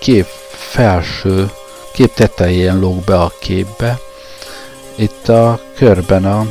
[0.00, 1.50] kép felső
[1.92, 3.98] kép tetején lóg be a képbe.
[4.94, 6.46] Itt a körben a,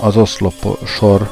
[0.00, 1.30] az oszlopsor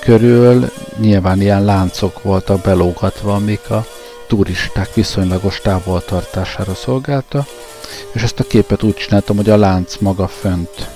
[0.00, 3.86] körül nyilván ilyen láncok voltak belógatva, amik a
[4.26, 7.46] turisták viszonylagos távoltartására szolgálta,
[8.12, 10.88] és ezt a képet úgy csináltam, hogy a lánc maga fönt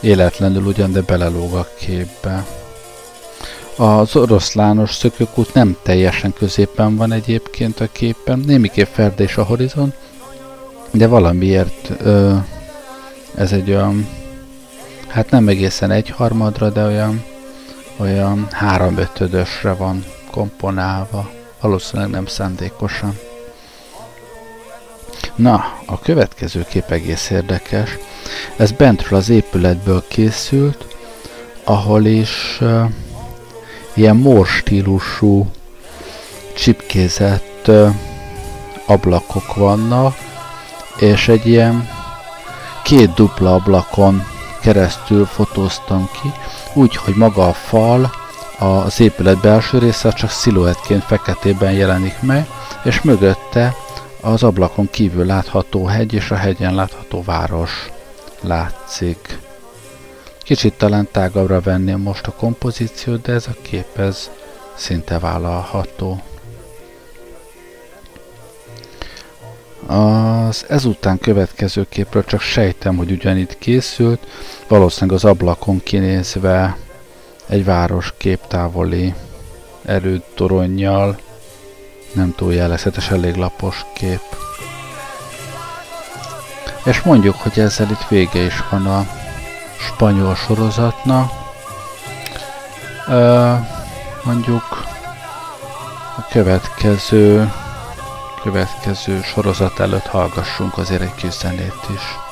[0.00, 2.46] életlenül ugyan, de belelóg a képbe.
[3.76, 9.92] Az oroszlános szökőkút nem teljesen középen van egyébként a képen, némiképp ferdés a horizon,
[10.90, 12.36] de valamiért ö,
[13.34, 14.08] ez egy olyan,
[15.08, 17.24] hát nem egészen egy harmadra, de olyan,
[17.96, 21.30] olyan háromötödösre van komponálva,
[21.60, 23.18] valószínűleg nem szándékosan.
[25.34, 27.90] Na, a következő kép egész érdekes.
[28.56, 30.86] Ez bentről az épületből készült,
[31.64, 32.90] ahol is uh,
[33.94, 35.50] ilyen mór stílusú
[36.54, 37.94] csipkézett uh,
[38.86, 40.16] ablakok vannak,
[40.96, 41.88] és egy ilyen
[42.82, 44.24] két dupla ablakon
[44.60, 46.32] keresztül fotóztam ki,
[46.74, 48.10] úgy, hogy maga a fal
[48.58, 52.48] az épület belső része csak sziluettként feketében jelenik meg,
[52.84, 53.74] és mögötte
[54.20, 57.90] az ablakon kívül látható hegy és a hegyen látható város
[58.40, 59.38] látszik.
[60.42, 64.30] Kicsit talán tágabbra venném most a kompozíciót, de ez a kép ez
[64.74, 66.22] szinte vállalható.
[69.86, 74.26] Az ezután következő képről csak sejtem, hogy ugyanitt készült,
[74.68, 76.76] valószínűleg az ablakon kinézve
[77.46, 79.14] egy város képtávoli
[79.84, 81.18] erőtoronnyal,
[82.12, 84.22] nem túl jellegzetes, elég lapos kép.
[86.84, 89.06] És mondjuk, hogy ezzel itt vége is van a
[89.78, 91.30] spanyol sorozatnak.
[93.08, 93.58] Uh,
[94.24, 94.84] mondjuk
[96.16, 97.52] a következő
[98.44, 102.23] következő sorozat előtt hallgassunk azért egy kis zenét is.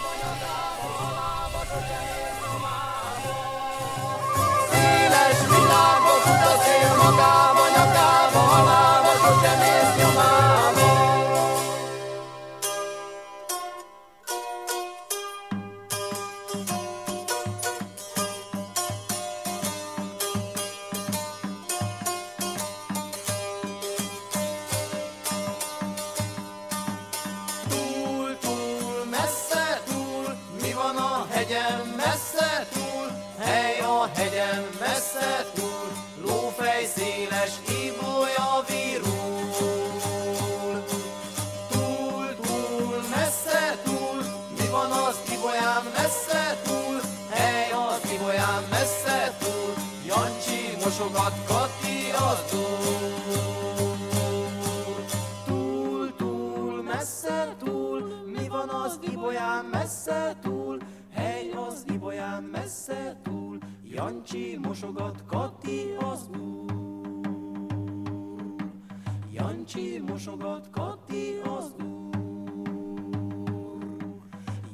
[69.63, 72.17] Jancsi mosogat Kati az úr.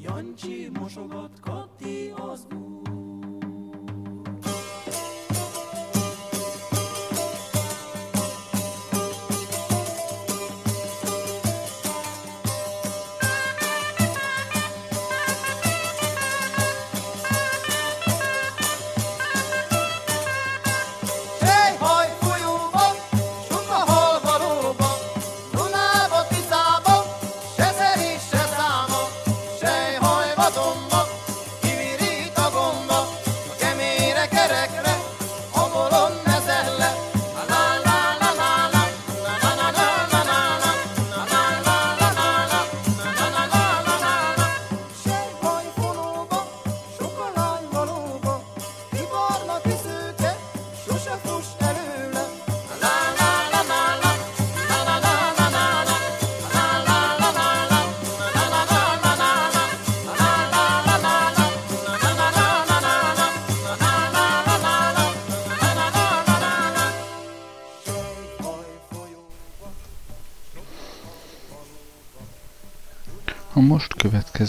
[0.00, 2.67] Jancsi mosogat Kati az úr.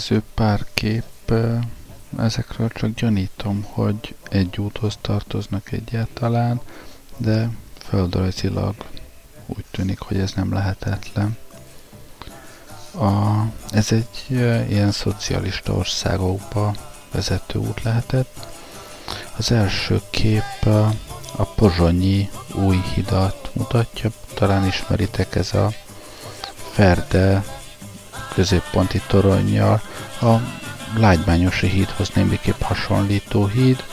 [0.00, 1.32] Következő pár kép,
[2.18, 6.60] ezekről csak gyanítom, hogy egy úthoz tartoznak egyáltalán,
[7.16, 7.50] de
[7.88, 8.74] földrajzilag
[9.46, 11.36] úgy tűnik, hogy ez nem lehetetlen.
[12.94, 14.24] A, ez egy
[14.68, 16.74] ilyen szocialista országokba
[17.12, 18.46] vezető út lehetett.
[19.36, 20.66] Az első kép
[21.36, 25.72] a pozsonyi új hidat mutatja, talán ismeritek ez a
[26.72, 27.59] Ferde
[28.34, 29.80] középponti toronnyal,
[30.20, 30.34] a
[30.96, 33.84] Lágymányosi hídhoz némiképp hasonlító híd.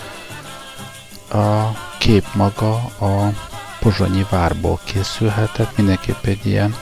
[1.29, 3.33] A kép maga a
[3.79, 6.75] pozsonyi várból készülhetett, mindenképp egy ilyen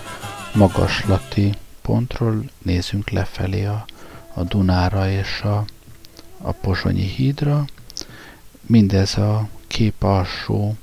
[0.53, 3.85] magaslati pontról nézünk lefelé a,
[4.33, 5.65] a Dunára és a,
[6.41, 7.65] a pozsonyi hídra.
[8.61, 10.75] Mindez a kép alsó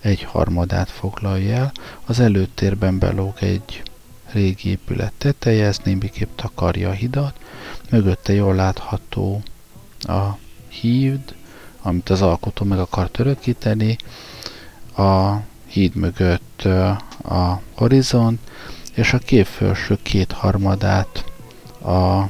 [0.00, 1.72] egyharmadát foglalja el.
[2.04, 3.82] Az előtérben belóg egy
[4.32, 7.34] régi épület teteje, ez némiképp takarja a hidat,
[7.90, 9.42] mögötte jól látható
[9.98, 10.38] a
[10.68, 11.34] híd,
[11.82, 13.96] amit az alkotó meg akart örökíteni,
[14.96, 16.62] a híd mögött
[17.24, 18.40] a horizont,
[18.94, 21.24] és a kép felső kétharmadát
[21.82, 22.22] a,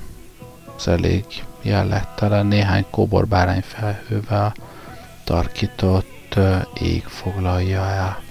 [0.77, 1.25] az elég
[1.63, 4.55] jellegtelen néhány kóborbárány felhővel
[5.25, 6.39] tarkított
[6.81, 8.23] ég foglalja el.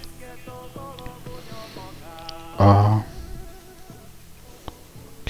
[2.67, 3.03] A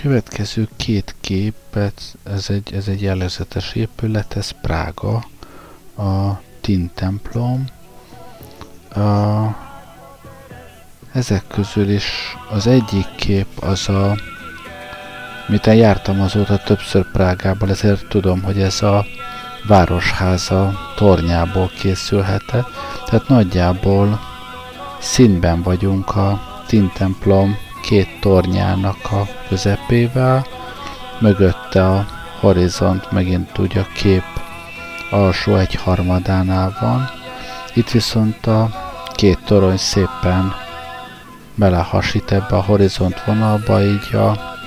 [0.01, 5.25] következő két képet, ez egy, ez egy jellegzetes épület, ez Prága,
[5.97, 7.65] a Tin templom.
[8.95, 8.99] A,
[11.11, 14.15] ezek közül is az egyik kép az a,
[15.47, 19.05] miután jártam azóta többször Prágában, ezért tudom, hogy ez a
[19.67, 22.67] városháza tornyából készülhetett.
[23.05, 24.19] Tehát nagyjából
[24.99, 30.45] színben vagyunk a Tin templom két tornyának a közepével,
[31.19, 32.05] mögötte a
[32.39, 34.23] horizont megint úgy a kép
[35.09, 37.09] alsó egyharmadánál van.
[37.73, 38.69] Itt viszont a
[39.15, 40.53] két torony szépen
[41.55, 44.57] belehasít ebbe a horizont vonalba, így a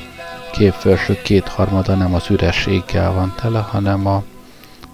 [0.52, 4.22] kép felső kétharmada nem az üres éggel van tele, hanem a,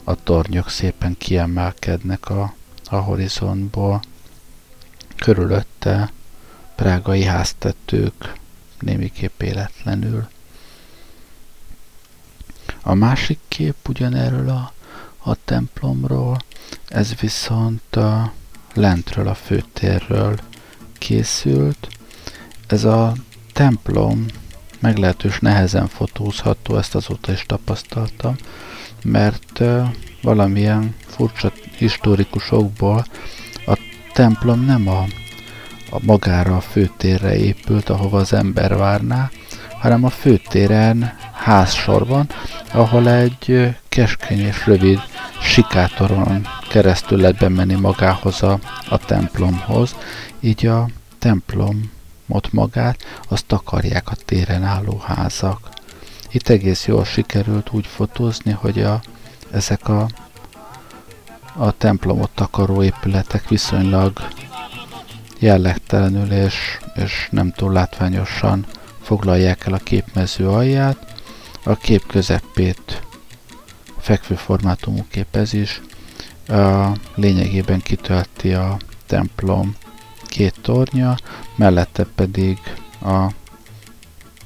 [0.04, 2.52] a tornyok szépen kiemelkednek a,
[2.90, 4.00] a horizontból.
[5.16, 6.11] Körülötte
[6.78, 8.32] prágai háztetők
[8.78, 10.28] némiképp életlenül.
[12.82, 14.72] A másik kép ugyanerről a,
[15.30, 16.38] a templomról,
[16.88, 18.32] ez viszont a
[18.74, 20.38] lentről, a főtérről
[20.98, 21.88] készült.
[22.66, 23.12] Ez a
[23.52, 24.26] templom
[24.78, 28.36] meglehetős nehezen fotózható, ezt azóta is tapasztaltam,
[29.04, 29.62] mert
[30.22, 33.07] valamilyen furcsa historikusokból
[33.66, 33.78] a
[34.12, 35.05] templom nem a
[35.91, 39.30] a magára a főtérre épült, ahova az ember várná,
[39.80, 42.28] hanem a főtéren házsorban,
[42.72, 45.01] ahol egy keskeny és rövid
[45.41, 48.59] sikátoron keresztül lehet bemenni magához a,
[48.89, 49.97] a templomhoz,
[50.41, 55.68] így a templomot magát azt takarják a téren álló házak.
[56.30, 59.01] Itt egész jól sikerült úgy fotózni, hogy a,
[59.51, 60.09] ezek a,
[61.57, 64.12] a templomot takaró épületek viszonylag
[65.39, 68.66] jellegtelenül és, és nem túl látványosan
[69.03, 71.14] foglalják el a képmező alját.
[71.64, 73.03] A kép közepét
[73.99, 75.80] fekvő formátumú képez is.
[76.49, 78.76] A lényegében kitölti a
[79.07, 79.76] templom
[80.26, 81.16] két tornya,
[81.57, 82.59] mellette pedig
[83.01, 83.26] a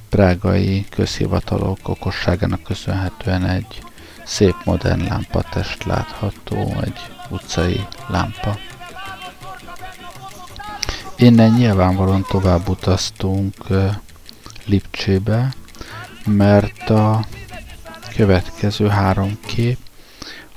[0.09, 3.81] prágai közhivatalok okosságának köszönhetően egy
[4.25, 8.57] szép modern lámpatest látható, egy utcai lámpa.
[11.15, 13.53] Innen nyilvánvalóan tovább utaztunk
[14.65, 15.53] Lipcsébe,
[16.25, 17.25] mert a
[18.15, 19.77] következő három kép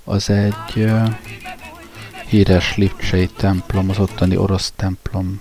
[0.05, 0.91] az egy
[2.29, 5.41] híres lipcsei templom, az ottani orosz templom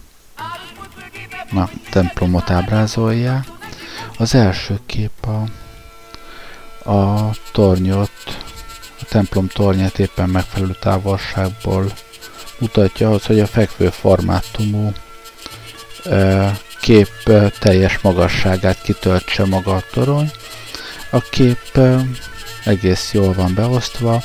[1.52, 3.44] na, templomot ábrázolja.
[4.18, 5.44] Az első kép a,
[6.92, 8.12] a tornyot,
[9.00, 11.92] a templom tornyát éppen megfelelő távolságból
[12.60, 14.92] mutatja az, hogy a fekvő formátumú
[16.80, 17.10] kép
[17.60, 20.32] teljes magasságát kitöltse maga a torony.
[21.10, 21.80] A kép
[22.66, 24.24] egész jól van beosztva,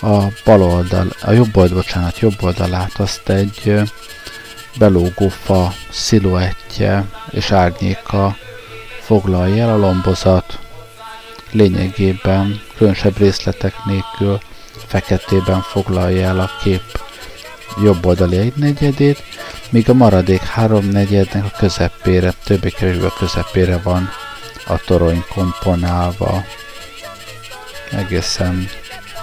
[0.00, 3.80] a bal oldal, a jobb oldal, bocsánat, jobb oldalát azt egy
[4.78, 8.36] belógó fa sziluettje és árnyéka
[9.00, 10.58] foglalja el a lombozat.
[11.50, 14.40] Lényegében különösebb részletek nélkül
[14.86, 17.00] feketében foglalja el a kép
[17.82, 19.22] jobb oldali egynegyedét,
[19.72, 24.08] míg a maradék háromnegyednek a közepére, többé-kevésbé a közepére van
[24.66, 26.44] a torony komponálva.
[27.90, 28.68] Egészen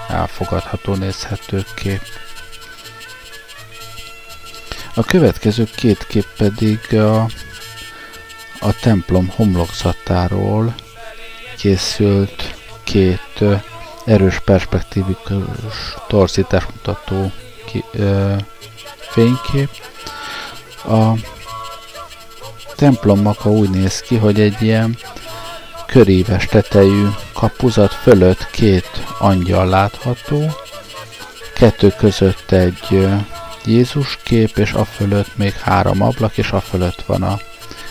[0.07, 2.01] elfogadható nézhető kép.
[4.93, 7.21] A következő két kép pedig a,
[8.59, 10.75] a templom homlokzatáról
[11.57, 13.43] készült két
[14.05, 17.31] erős perspektívikus torzítás mutató
[17.65, 18.35] ki, ö,
[18.99, 19.69] fénykép.
[20.87, 21.13] A
[22.75, 24.97] templom maga úgy néz ki, hogy egy ilyen
[25.85, 30.51] köríves tetejű kapuzat fölött két angyal látható,
[31.55, 33.07] kettő között egy
[33.65, 37.39] Jézus kép, és a fölött még három ablak, és a fölött van a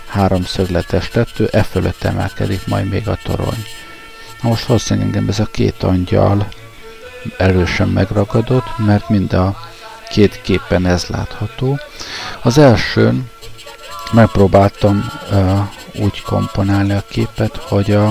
[0.06, 3.64] háromszögletes tető, e fölött emelkedik majd még a torony.
[4.42, 6.48] Na most valószínűleg engem ez a két angyal
[7.38, 9.67] erősen megragadott, mert mind a
[10.08, 11.78] két képen ez látható.
[12.42, 13.30] Az elsőn
[14.12, 15.60] megpróbáltam uh,
[15.94, 18.06] úgy komponálni a képet, hogy a,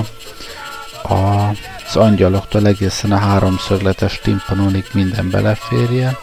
[1.02, 1.48] a,
[1.88, 6.16] az angyaloktól egészen a háromszögletes timpanonig minden beleférjen.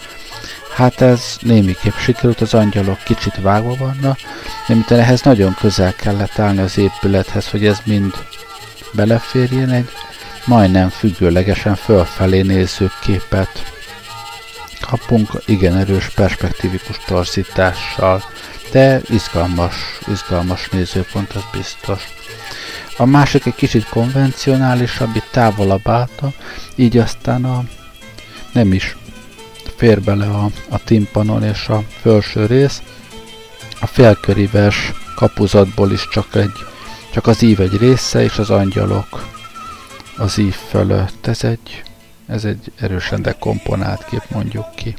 [0.75, 4.17] Hát ez némiképp sikerült, az angyalok kicsit vágva vannak,
[4.87, 8.13] de ehhez nagyon közel kellett állni az épülethez, hogy ez mind
[8.91, 9.89] beleférjen egy
[10.45, 13.74] majdnem függőlegesen fölfelé néző képet
[14.85, 18.23] kapunk igen erős perspektívikus torzítással,
[18.71, 19.75] de izgalmas,
[20.07, 22.03] izgalmas nézőpont, az biztos.
[22.97, 26.31] A másik egy kicsit konvencionálisabb, itt távolabb állta,
[26.75, 27.63] így aztán a,
[28.51, 28.95] nem is
[29.75, 32.81] fér bele a, a timpanon és a felső rész.
[33.79, 36.65] A félköríves kapuzatból is csak, egy,
[37.11, 39.27] csak az ív egy része, és az angyalok
[40.17, 41.27] az ív fölött.
[41.27, 41.83] Ez egy,
[42.27, 44.95] ez egy erősen dekomponált kép, mondjuk ki.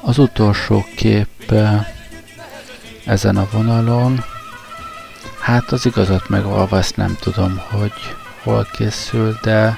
[0.00, 1.86] Az utolsó kép eh,
[3.04, 4.24] ezen a vonalon,
[5.40, 7.92] hát az igazat megvalva ezt nem tudom, hogy
[8.42, 9.74] hol készül, de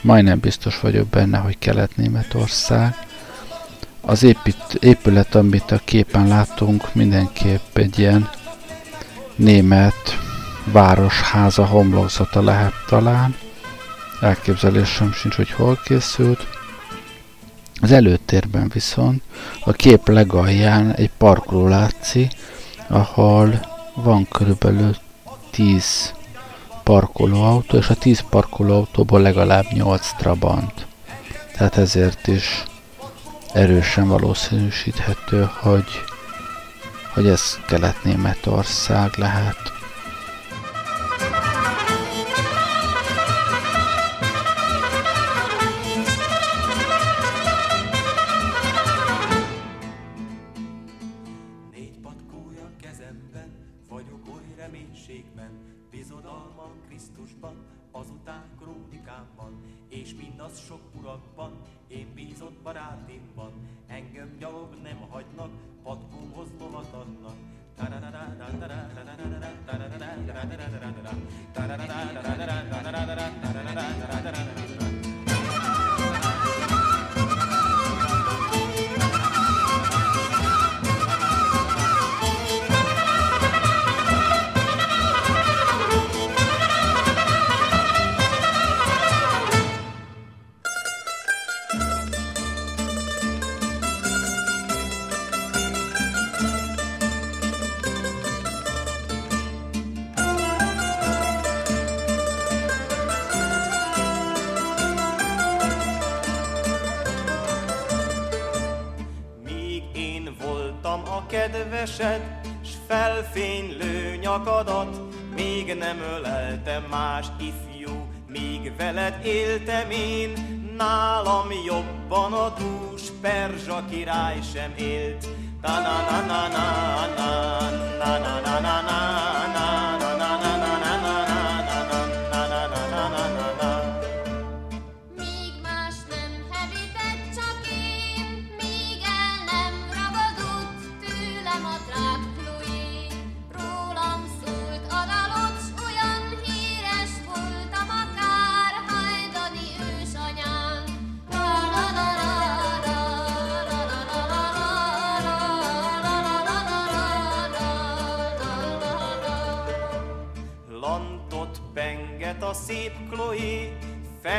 [0.00, 2.94] majdnem biztos vagyok benne, hogy Kelet-Németország.
[4.00, 8.30] Az épít, épület, amit a képen látunk, mindenképp egy ilyen
[9.36, 10.18] német
[10.64, 13.36] városháza homlokzata lehet talán.
[14.20, 16.46] Elképzelésem sincs, hogy hol készült.
[17.80, 19.22] Az előtérben viszont
[19.64, 22.32] a kép legalján egy parkoló látszik,
[22.88, 23.60] ahol
[23.94, 24.96] van körülbelül
[25.50, 26.12] 10
[26.82, 30.86] parkolóautó, és a 10 parkolóautóból legalább 8 Trabant.
[31.52, 32.64] Tehát ezért is
[33.52, 36.02] erősen valószínűsíthető, hogy,
[37.14, 39.79] hogy ez Kelet-Németország lehet.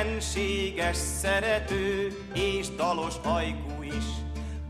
[0.01, 4.05] Fenséges szerető és dalos ajkú is,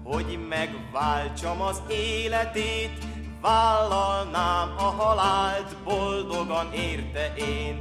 [0.04, 3.06] hogy megváltsam az életét,
[3.42, 7.80] vállalnám a halált, boldogan érte én.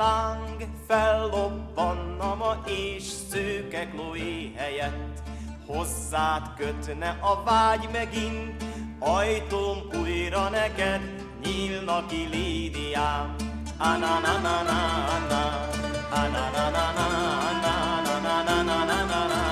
[0.00, 5.22] Láng fellobbanna ma és szőke Chloe helyett.
[5.66, 8.64] Hozzád kötne a vágy megint,
[8.98, 11.00] ajtóm újra neked
[11.44, 13.34] nyílna ki Lídiám.
[13.78, 14.58] Anananana,
[16.10, 17.10] anananana, anananana,
[18.90, 19.49] Most már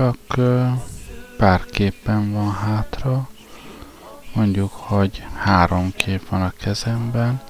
[0.00, 0.40] csak
[1.36, 3.28] pár képen van hátra.
[4.34, 7.40] Mondjuk, hogy három kép van a kezemben,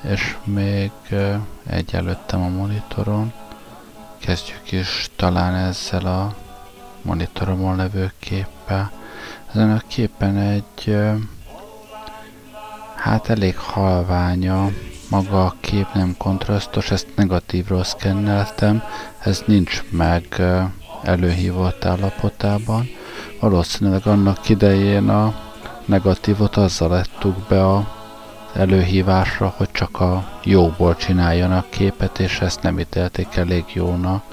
[0.00, 0.90] és még
[1.66, 3.32] egy előttem a monitoron.
[4.18, 6.34] Kezdjük is talán ezzel a
[7.02, 8.90] monitoromon levő képpel.
[9.50, 10.96] Ezen a képen egy
[12.96, 14.70] hát elég halványa,
[15.10, 18.82] maga a kép nem kontrasztos, ezt negatívról szkenneltem,
[19.18, 20.42] ez nincs meg
[21.02, 22.88] előhívott állapotában.
[23.40, 25.34] Valószínűleg annak idején a
[25.84, 27.98] negatívot azzal lettük be a
[28.54, 34.24] előhívásra, hogy csak a jóból csináljanak képet, és ezt nem ítélték elég jónak.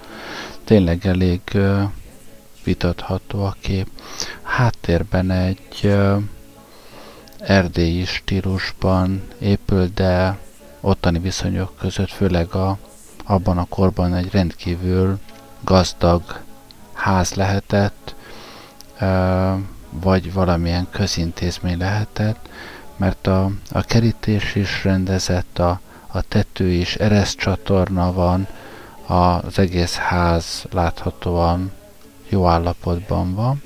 [0.63, 1.82] Tényleg elég uh,
[2.63, 3.88] vitatható a kép.
[4.41, 6.22] Háttérben egy uh,
[7.39, 10.38] erdélyi stílusban épül, de
[10.82, 12.78] ottani viszonyok között, főleg a,
[13.24, 15.20] abban a korban egy rendkívül
[15.63, 16.39] gazdag
[17.08, 18.16] ház lehetett,
[19.89, 22.49] vagy valamilyen közintézmény lehetett,
[22.95, 28.47] mert a, a kerítés is rendezett, a, a tető is, ereszcsatorna van,
[29.05, 31.72] az egész ház láthatóan
[32.30, 33.62] jó állapotban van.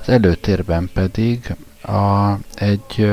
[0.00, 3.10] Az előtérben pedig a, egy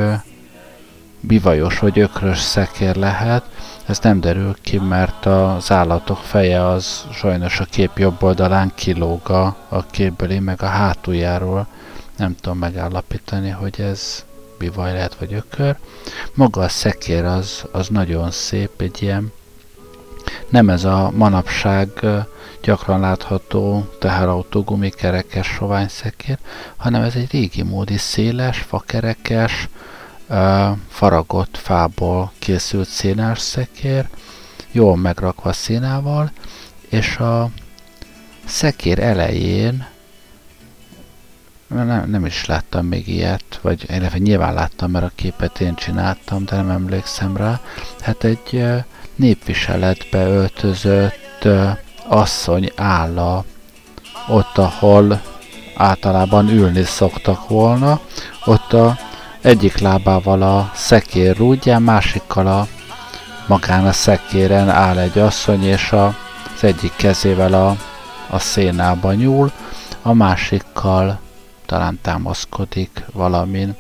[1.20, 3.46] bivajos vagy ökrös szekér lehet,
[3.92, 9.30] ez nem derül ki, mert az állatok feje az sajnos a kép jobb oldalán kilóg
[9.30, 11.68] a, a képből, meg a hátuljáról
[12.18, 14.26] nem tudom megállapítani, hogy ez
[14.58, 15.78] bivaj lehet, vagy ökör.
[16.34, 19.32] Maga a szekér az, az nagyon szép, egy ilyen
[20.50, 21.90] nem ez a manapság
[22.62, 26.38] gyakran látható teherautó gumikerekes sovány szekér,
[26.78, 29.70] hanem ez egy régi módi széles, fakerekes,
[30.90, 34.08] faragott fából készült szénás szekér,
[34.72, 36.32] jól megrakva szénával,
[36.90, 37.50] és a,
[38.46, 39.88] szekér elején
[41.68, 46.46] nem, nem is láttam még ilyet, vagy illetve nyilván láttam, mert a képet én csináltam,
[46.46, 47.62] de nem emlékszem rá.
[48.02, 48.64] Hát egy
[49.16, 51.48] népviseletbe öltözött
[52.08, 53.44] asszony áll a,
[54.28, 55.22] ott, ahol
[55.76, 58.00] általában ülni szoktak volna.
[58.46, 58.98] Ott a
[59.42, 62.68] egyik lábával a szekér rúdján, másikkal a
[63.48, 66.06] magán a szekéren áll egy asszony, és a,
[66.56, 67.76] az egyik kezével a,
[68.30, 69.52] a szénába nyúl,
[70.02, 71.20] a másikkal
[71.66, 73.76] talán támaszkodik valamin.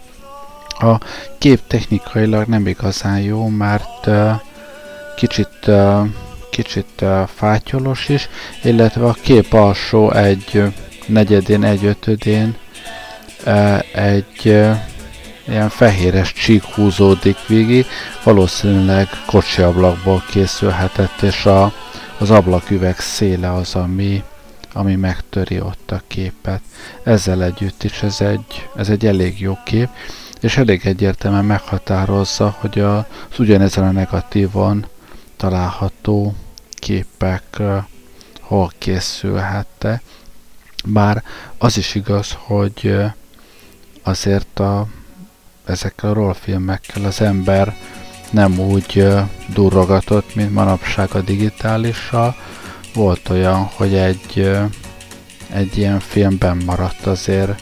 [0.67, 0.97] A
[1.37, 4.31] kép technikailag nem igazán jó, mert uh,
[5.15, 6.07] kicsit, uh,
[6.49, 8.29] kicsit uh, fátyolos is,
[8.63, 10.73] illetve a kép alsó egy
[11.07, 12.55] negyedén, egy ötödén
[13.93, 14.65] egy
[15.47, 17.85] ilyen fehéres csík húzódik végig,
[18.23, 21.73] valószínűleg kocsi ablakból készülhetett, és a,
[22.17, 24.23] az ablaküveg széle az, ami,
[24.73, 26.61] ami megtöri ott a képet.
[27.03, 29.89] Ezzel együtt is ez egy, ez egy elég jó kép,
[30.39, 33.03] és elég egyértelműen meghatározza, hogy az
[33.39, 34.85] ugyanezen a negatívon
[35.37, 36.35] található
[36.69, 37.61] képek
[38.41, 40.01] hol készülhette.
[40.85, 41.23] Bár
[41.57, 42.95] az is igaz, hogy
[44.03, 44.87] azért a,
[45.65, 47.75] ezekkel a rollfilmekkel az ember
[48.29, 49.07] nem úgy
[49.53, 52.35] durrogatott, mint manapság a digitálissal,
[52.93, 54.57] volt olyan, hogy egy,
[55.49, 57.61] egy ilyen filmben maradt azért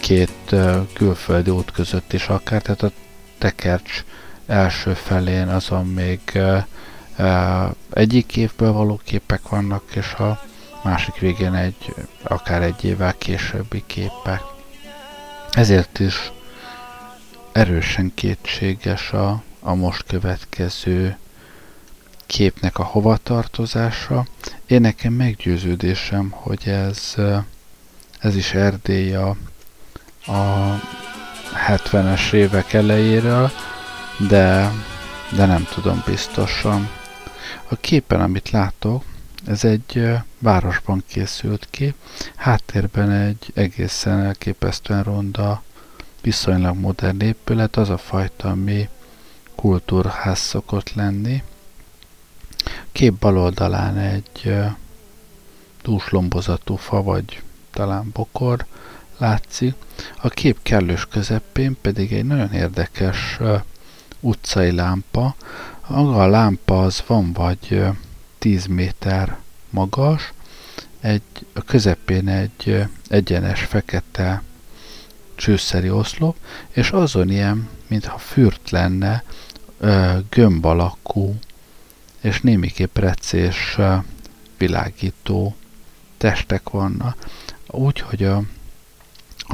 [0.00, 0.54] két
[0.92, 2.90] külföldi út között is akár, tehát a
[3.38, 4.04] tekercs
[4.46, 6.20] első felén azon még
[7.92, 10.40] egyik évből való képek vannak, és a
[10.82, 14.40] másik végén egy akár egy évvel későbbi képek.
[15.50, 16.32] Ezért is
[17.52, 21.16] erősen kétséges a, a most következő
[22.26, 24.26] képnek a hovatartozása.
[24.66, 27.14] Én nekem meggyőződésem, hogy ez,
[28.18, 29.36] ez is Erdély a,
[30.26, 30.80] a
[31.68, 33.50] 70-es évek elejéről,
[34.28, 34.72] de,
[35.36, 36.88] de nem tudom biztosan.
[37.68, 39.04] A képen, amit látok,
[39.46, 41.94] ez egy városban készült ki,
[42.36, 45.62] háttérben egy egészen elképesztően ronda,
[46.22, 48.88] viszonylag modern épület, az a fajta, ami
[49.54, 51.42] kultúrház szokott lenni,
[52.92, 54.54] Kép bal oldalán egy
[55.82, 58.66] dúslombozatú fa, vagy talán bokor
[59.18, 59.74] látszik.
[60.16, 63.38] A kép kellős közepén pedig egy nagyon érdekes
[64.20, 65.34] utcai lámpa.
[65.88, 67.84] Maga a lámpa az van vagy
[68.38, 69.38] 10 méter
[69.70, 70.32] magas,
[71.00, 74.42] egy, a közepén egy egyenes fekete
[75.34, 76.36] csőszeri oszlop,
[76.70, 79.24] és azon ilyen, mintha fürt lenne,
[80.28, 81.38] gömb alakú
[82.20, 83.78] és némiképp recés
[84.58, 85.56] világító
[86.16, 87.16] testek vannak.
[87.66, 88.42] Úgy, hogy a,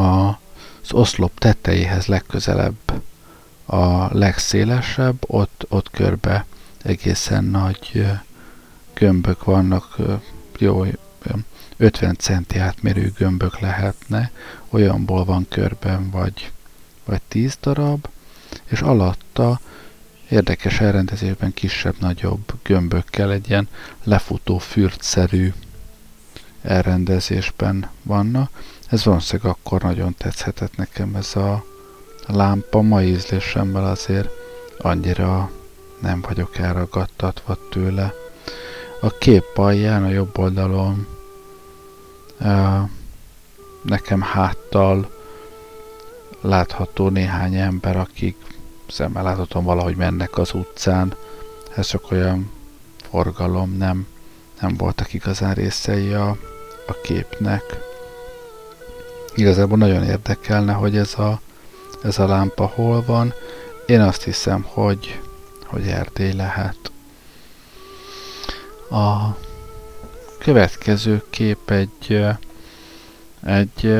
[0.03, 0.41] a,
[0.83, 3.03] az oszlop tetejéhez legközelebb
[3.67, 6.47] a legszélesebb, ott, ott körbe
[6.83, 8.07] egészen nagy
[8.95, 9.97] gömbök vannak,
[10.59, 10.85] jó,
[11.79, 14.31] 50 centi átmérő gömbök lehetne,
[14.71, 16.53] olyanból van körben, vagy,
[17.05, 18.09] vagy 10 darab,
[18.65, 19.61] és alatta
[20.29, 23.69] Érdekes elrendezésben kisebb-nagyobb gömbökkel egy ilyen
[24.05, 25.53] lefutó fürtszerű
[26.63, 28.51] elrendezésben vannak.
[28.89, 31.65] Ez valószínűleg akkor nagyon tetszhetett nekem ez a
[32.27, 32.81] lámpa.
[32.81, 34.29] Mai ízlésemmel azért
[34.79, 35.51] annyira
[36.01, 38.13] nem vagyok elragadtatva tőle.
[39.01, 41.07] A kép alján, a jobb oldalon
[43.83, 45.11] nekem háttal
[46.41, 48.37] látható néhány ember, akik
[48.89, 51.15] szemmel láthatóan valahogy mennek az utcán.
[51.77, 52.51] Ez csak olyan
[53.11, 54.07] forgalom, nem,
[54.61, 56.29] nem voltak igazán részei a,
[56.87, 57.63] a képnek.
[59.35, 61.41] Igazából nagyon érdekelne, hogy ez a,
[62.03, 63.35] ez a lámpa hol van.
[63.87, 65.21] Én azt hiszem, hogy,
[65.65, 66.93] hogy Erdély lehet.
[68.91, 69.37] A
[70.49, 72.25] következő kép egy,
[73.43, 73.97] egy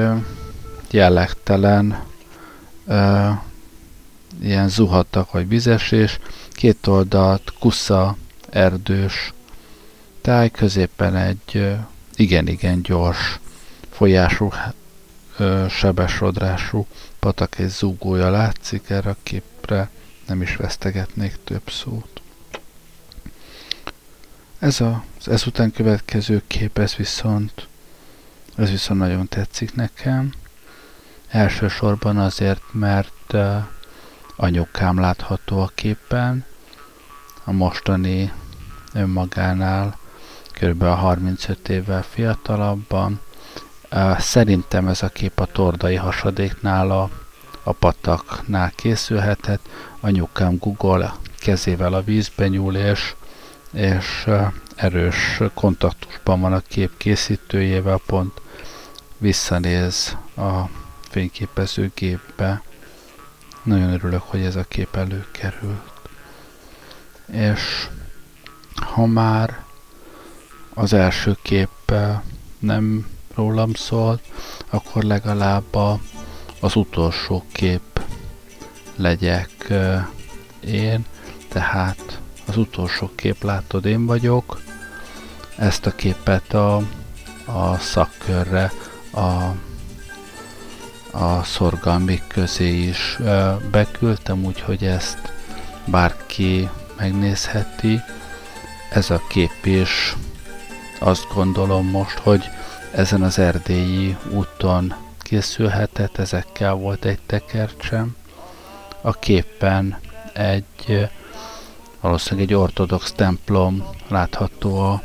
[0.91, 2.05] jellegtelen
[4.41, 6.19] ilyen zuhattak vagy vizesés,
[6.51, 8.17] két oldalt kusza,
[8.51, 9.33] erdős
[10.21, 11.77] táj, középen egy
[12.17, 13.41] igen-igen gyors
[13.91, 14.53] folyású,
[15.69, 16.87] sebesodrású
[17.19, 19.91] patak és zúgója látszik erre a képre,
[20.27, 22.21] nem is vesztegetnék több szót.
[24.59, 27.67] Ez a, az ezután következő kép, ez viszont,
[28.57, 30.33] ez viszont nagyon tetszik nekem.
[31.29, 33.57] Elsősorban azért, mert uh,
[34.37, 36.45] anyukám látható a képen,
[37.45, 38.33] a mostani
[38.93, 39.99] önmagánál
[40.53, 40.83] kb.
[40.83, 43.21] 35 évvel fiatalabban.
[44.19, 47.11] Szerintem ez a kép a tordai hasadéknál, a,
[47.63, 49.69] a pataknál készülhetett.
[50.01, 53.15] Anyukám Google kezével a vízbe nyúl, és,
[53.73, 54.29] és
[54.79, 58.41] erős kontaktusban van a kép készítőjével, pont
[59.17, 60.61] visszanéz a
[61.09, 62.63] fényképezőgépbe.
[63.63, 65.91] Nagyon örülök, hogy ez a kép előkerült.
[67.33, 67.89] És
[68.75, 69.65] ha már
[70.75, 71.93] az első kép
[72.59, 74.21] nem rólam szól,
[74.69, 76.01] akkor legalább a,
[76.61, 78.01] az utolsó kép
[78.97, 79.73] legyek
[80.61, 81.05] én,
[81.49, 84.68] tehát az utolsó kép látod én vagyok.
[85.59, 86.77] Ezt a képet a,
[87.45, 88.73] a szakkörre,
[89.11, 89.55] a,
[91.19, 93.19] a szorgalmik közé is
[93.71, 95.33] beküldtem, úgyhogy ezt
[95.85, 98.01] bárki megnézheti.
[98.91, 100.17] Ez a kép is
[100.99, 102.45] azt gondolom most, hogy
[102.95, 108.17] ezen az erdélyi úton készülhetett, ezekkel volt egy tekercsem.
[109.01, 109.99] A képen
[110.33, 111.09] egy
[112.01, 115.03] valószínűleg egy ortodox templom látható a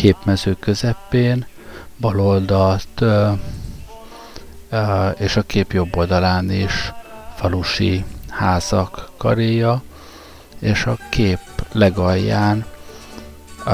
[0.00, 1.46] képmező közepén,
[1.98, 3.02] bal oldalt
[5.18, 6.92] és a kép jobb oldalán is
[7.36, 9.82] falusi házak karéja,
[10.58, 11.38] és a kép
[11.72, 12.64] legalján,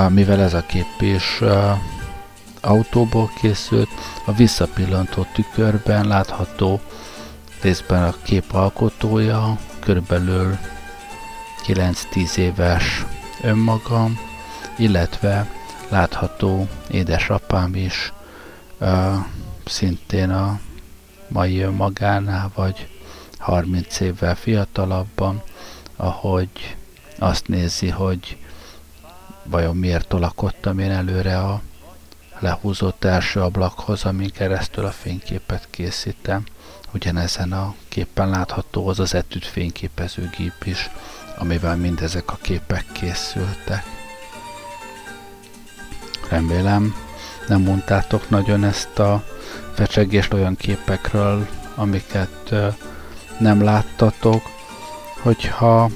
[0.08, 1.40] mivel ez a kép is
[2.60, 3.88] autóból készült,
[4.24, 6.80] a visszapillantó tükörben látható
[7.62, 10.58] részben a kép alkotója, körülbelül
[11.66, 13.04] 9-10 éves
[13.42, 14.18] önmagam,
[14.76, 15.46] illetve
[15.88, 18.12] látható édesapám is,
[18.78, 19.14] uh,
[19.64, 20.60] szintén a
[21.28, 22.88] mai önmagánál, vagy
[23.38, 25.42] 30 évvel fiatalabban,
[25.96, 26.76] ahogy
[27.18, 28.36] azt nézi, hogy
[29.42, 31.60] vajon miért tolakodtam én előre a
[32.38, 36.44] lehúzott első ablakhoz, amin keresztül a fényképet készítem.
[36.94, 40.90] Ugyanezen a képen látható az az etüd fényképezőgép is,
[41.38, 44.05] amivel mindezek a képek készültek.
[46.28, 46.94] Remélem
[47.48, 49.24] nem mondtátok nagyon ezt a
[49.74, 52.54] fecsegést olyan képekről, amiket
[53.38, 54.42] nem láttatok,
[55.22, 55.90] hogyha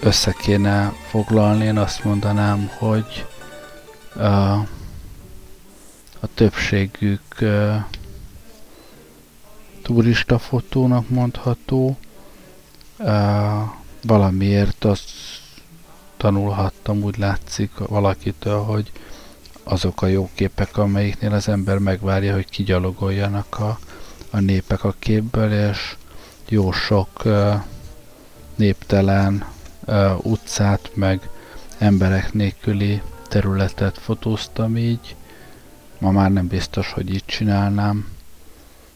[0.00, 3.26] össze kéne foglalni, én azt mondanám, hogy
[6.20, 7.22] a többségük
[9.82, 11.96] turista fotónak mondható.
[14.02, 15.10] Valamiért azt
[16.16, 18.92] tanulhattam, úgy látszik valakitől, hogy
[19.64, 23.78] azok a jó képek, amelyiknél az ember megvárja, hogy kigyalogoljanak a,
[24.30, 25.96] a népek a képből, és
[26.48, 27.54] jó sok uh,
[28.54, 29.44] néptelen
[29.86, 31.28] uh, utcát, meg
[31.78, 35.16] emberek nélküli területet fotóztam így.
[35.98, 38.08] Ma már nem biztos, hogy így csinálnám,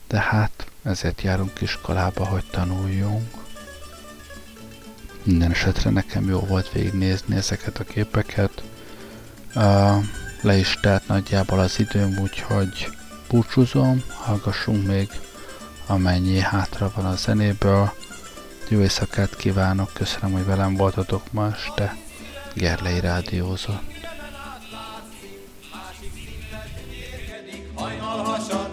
[0.09, 3.43] de hát ezért járunk iskolába, hogy tanuljunk.
[5.23, 8.63] Minden esetre nekem jó volt végignézni ezeket a képeket.
[9.55, 10.05] Uh,
[10.45, 12.89] le is telt nagyjából az időm, úgyhogy
[13.29, 15.09] búcsúzom, hallgassunk még
[15.87, 17.93] amennyi hátra van a zenéből.
[18.69, 21.97] Jó éjszakát kívánok, köszönöm, hogy velem voltatok ma este.
[22.55, 23.95] Gerlei Rádiózott.
[27.75, 28.64] virág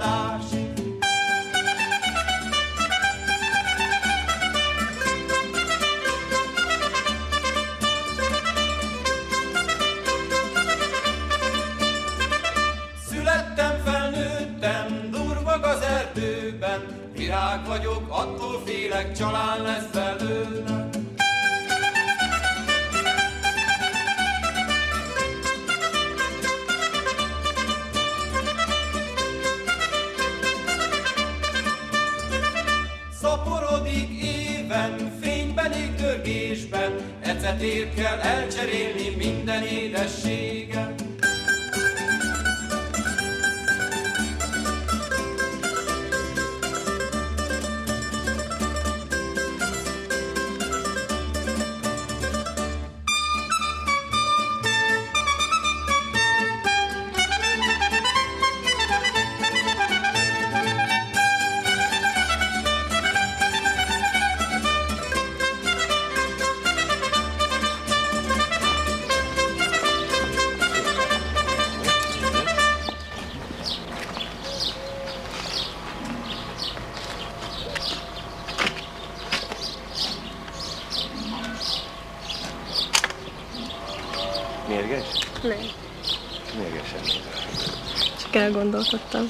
[17.78, 20.90] vagyok, attól félek, csalán lesz belőle.
[33.22, 36.92] Szaporodik éven, fényben, égtörgésben,
[37.22, 40.51] ecetért kell elcserélni minden édességet.
[88.42, 89.26] Elgondolkodtam.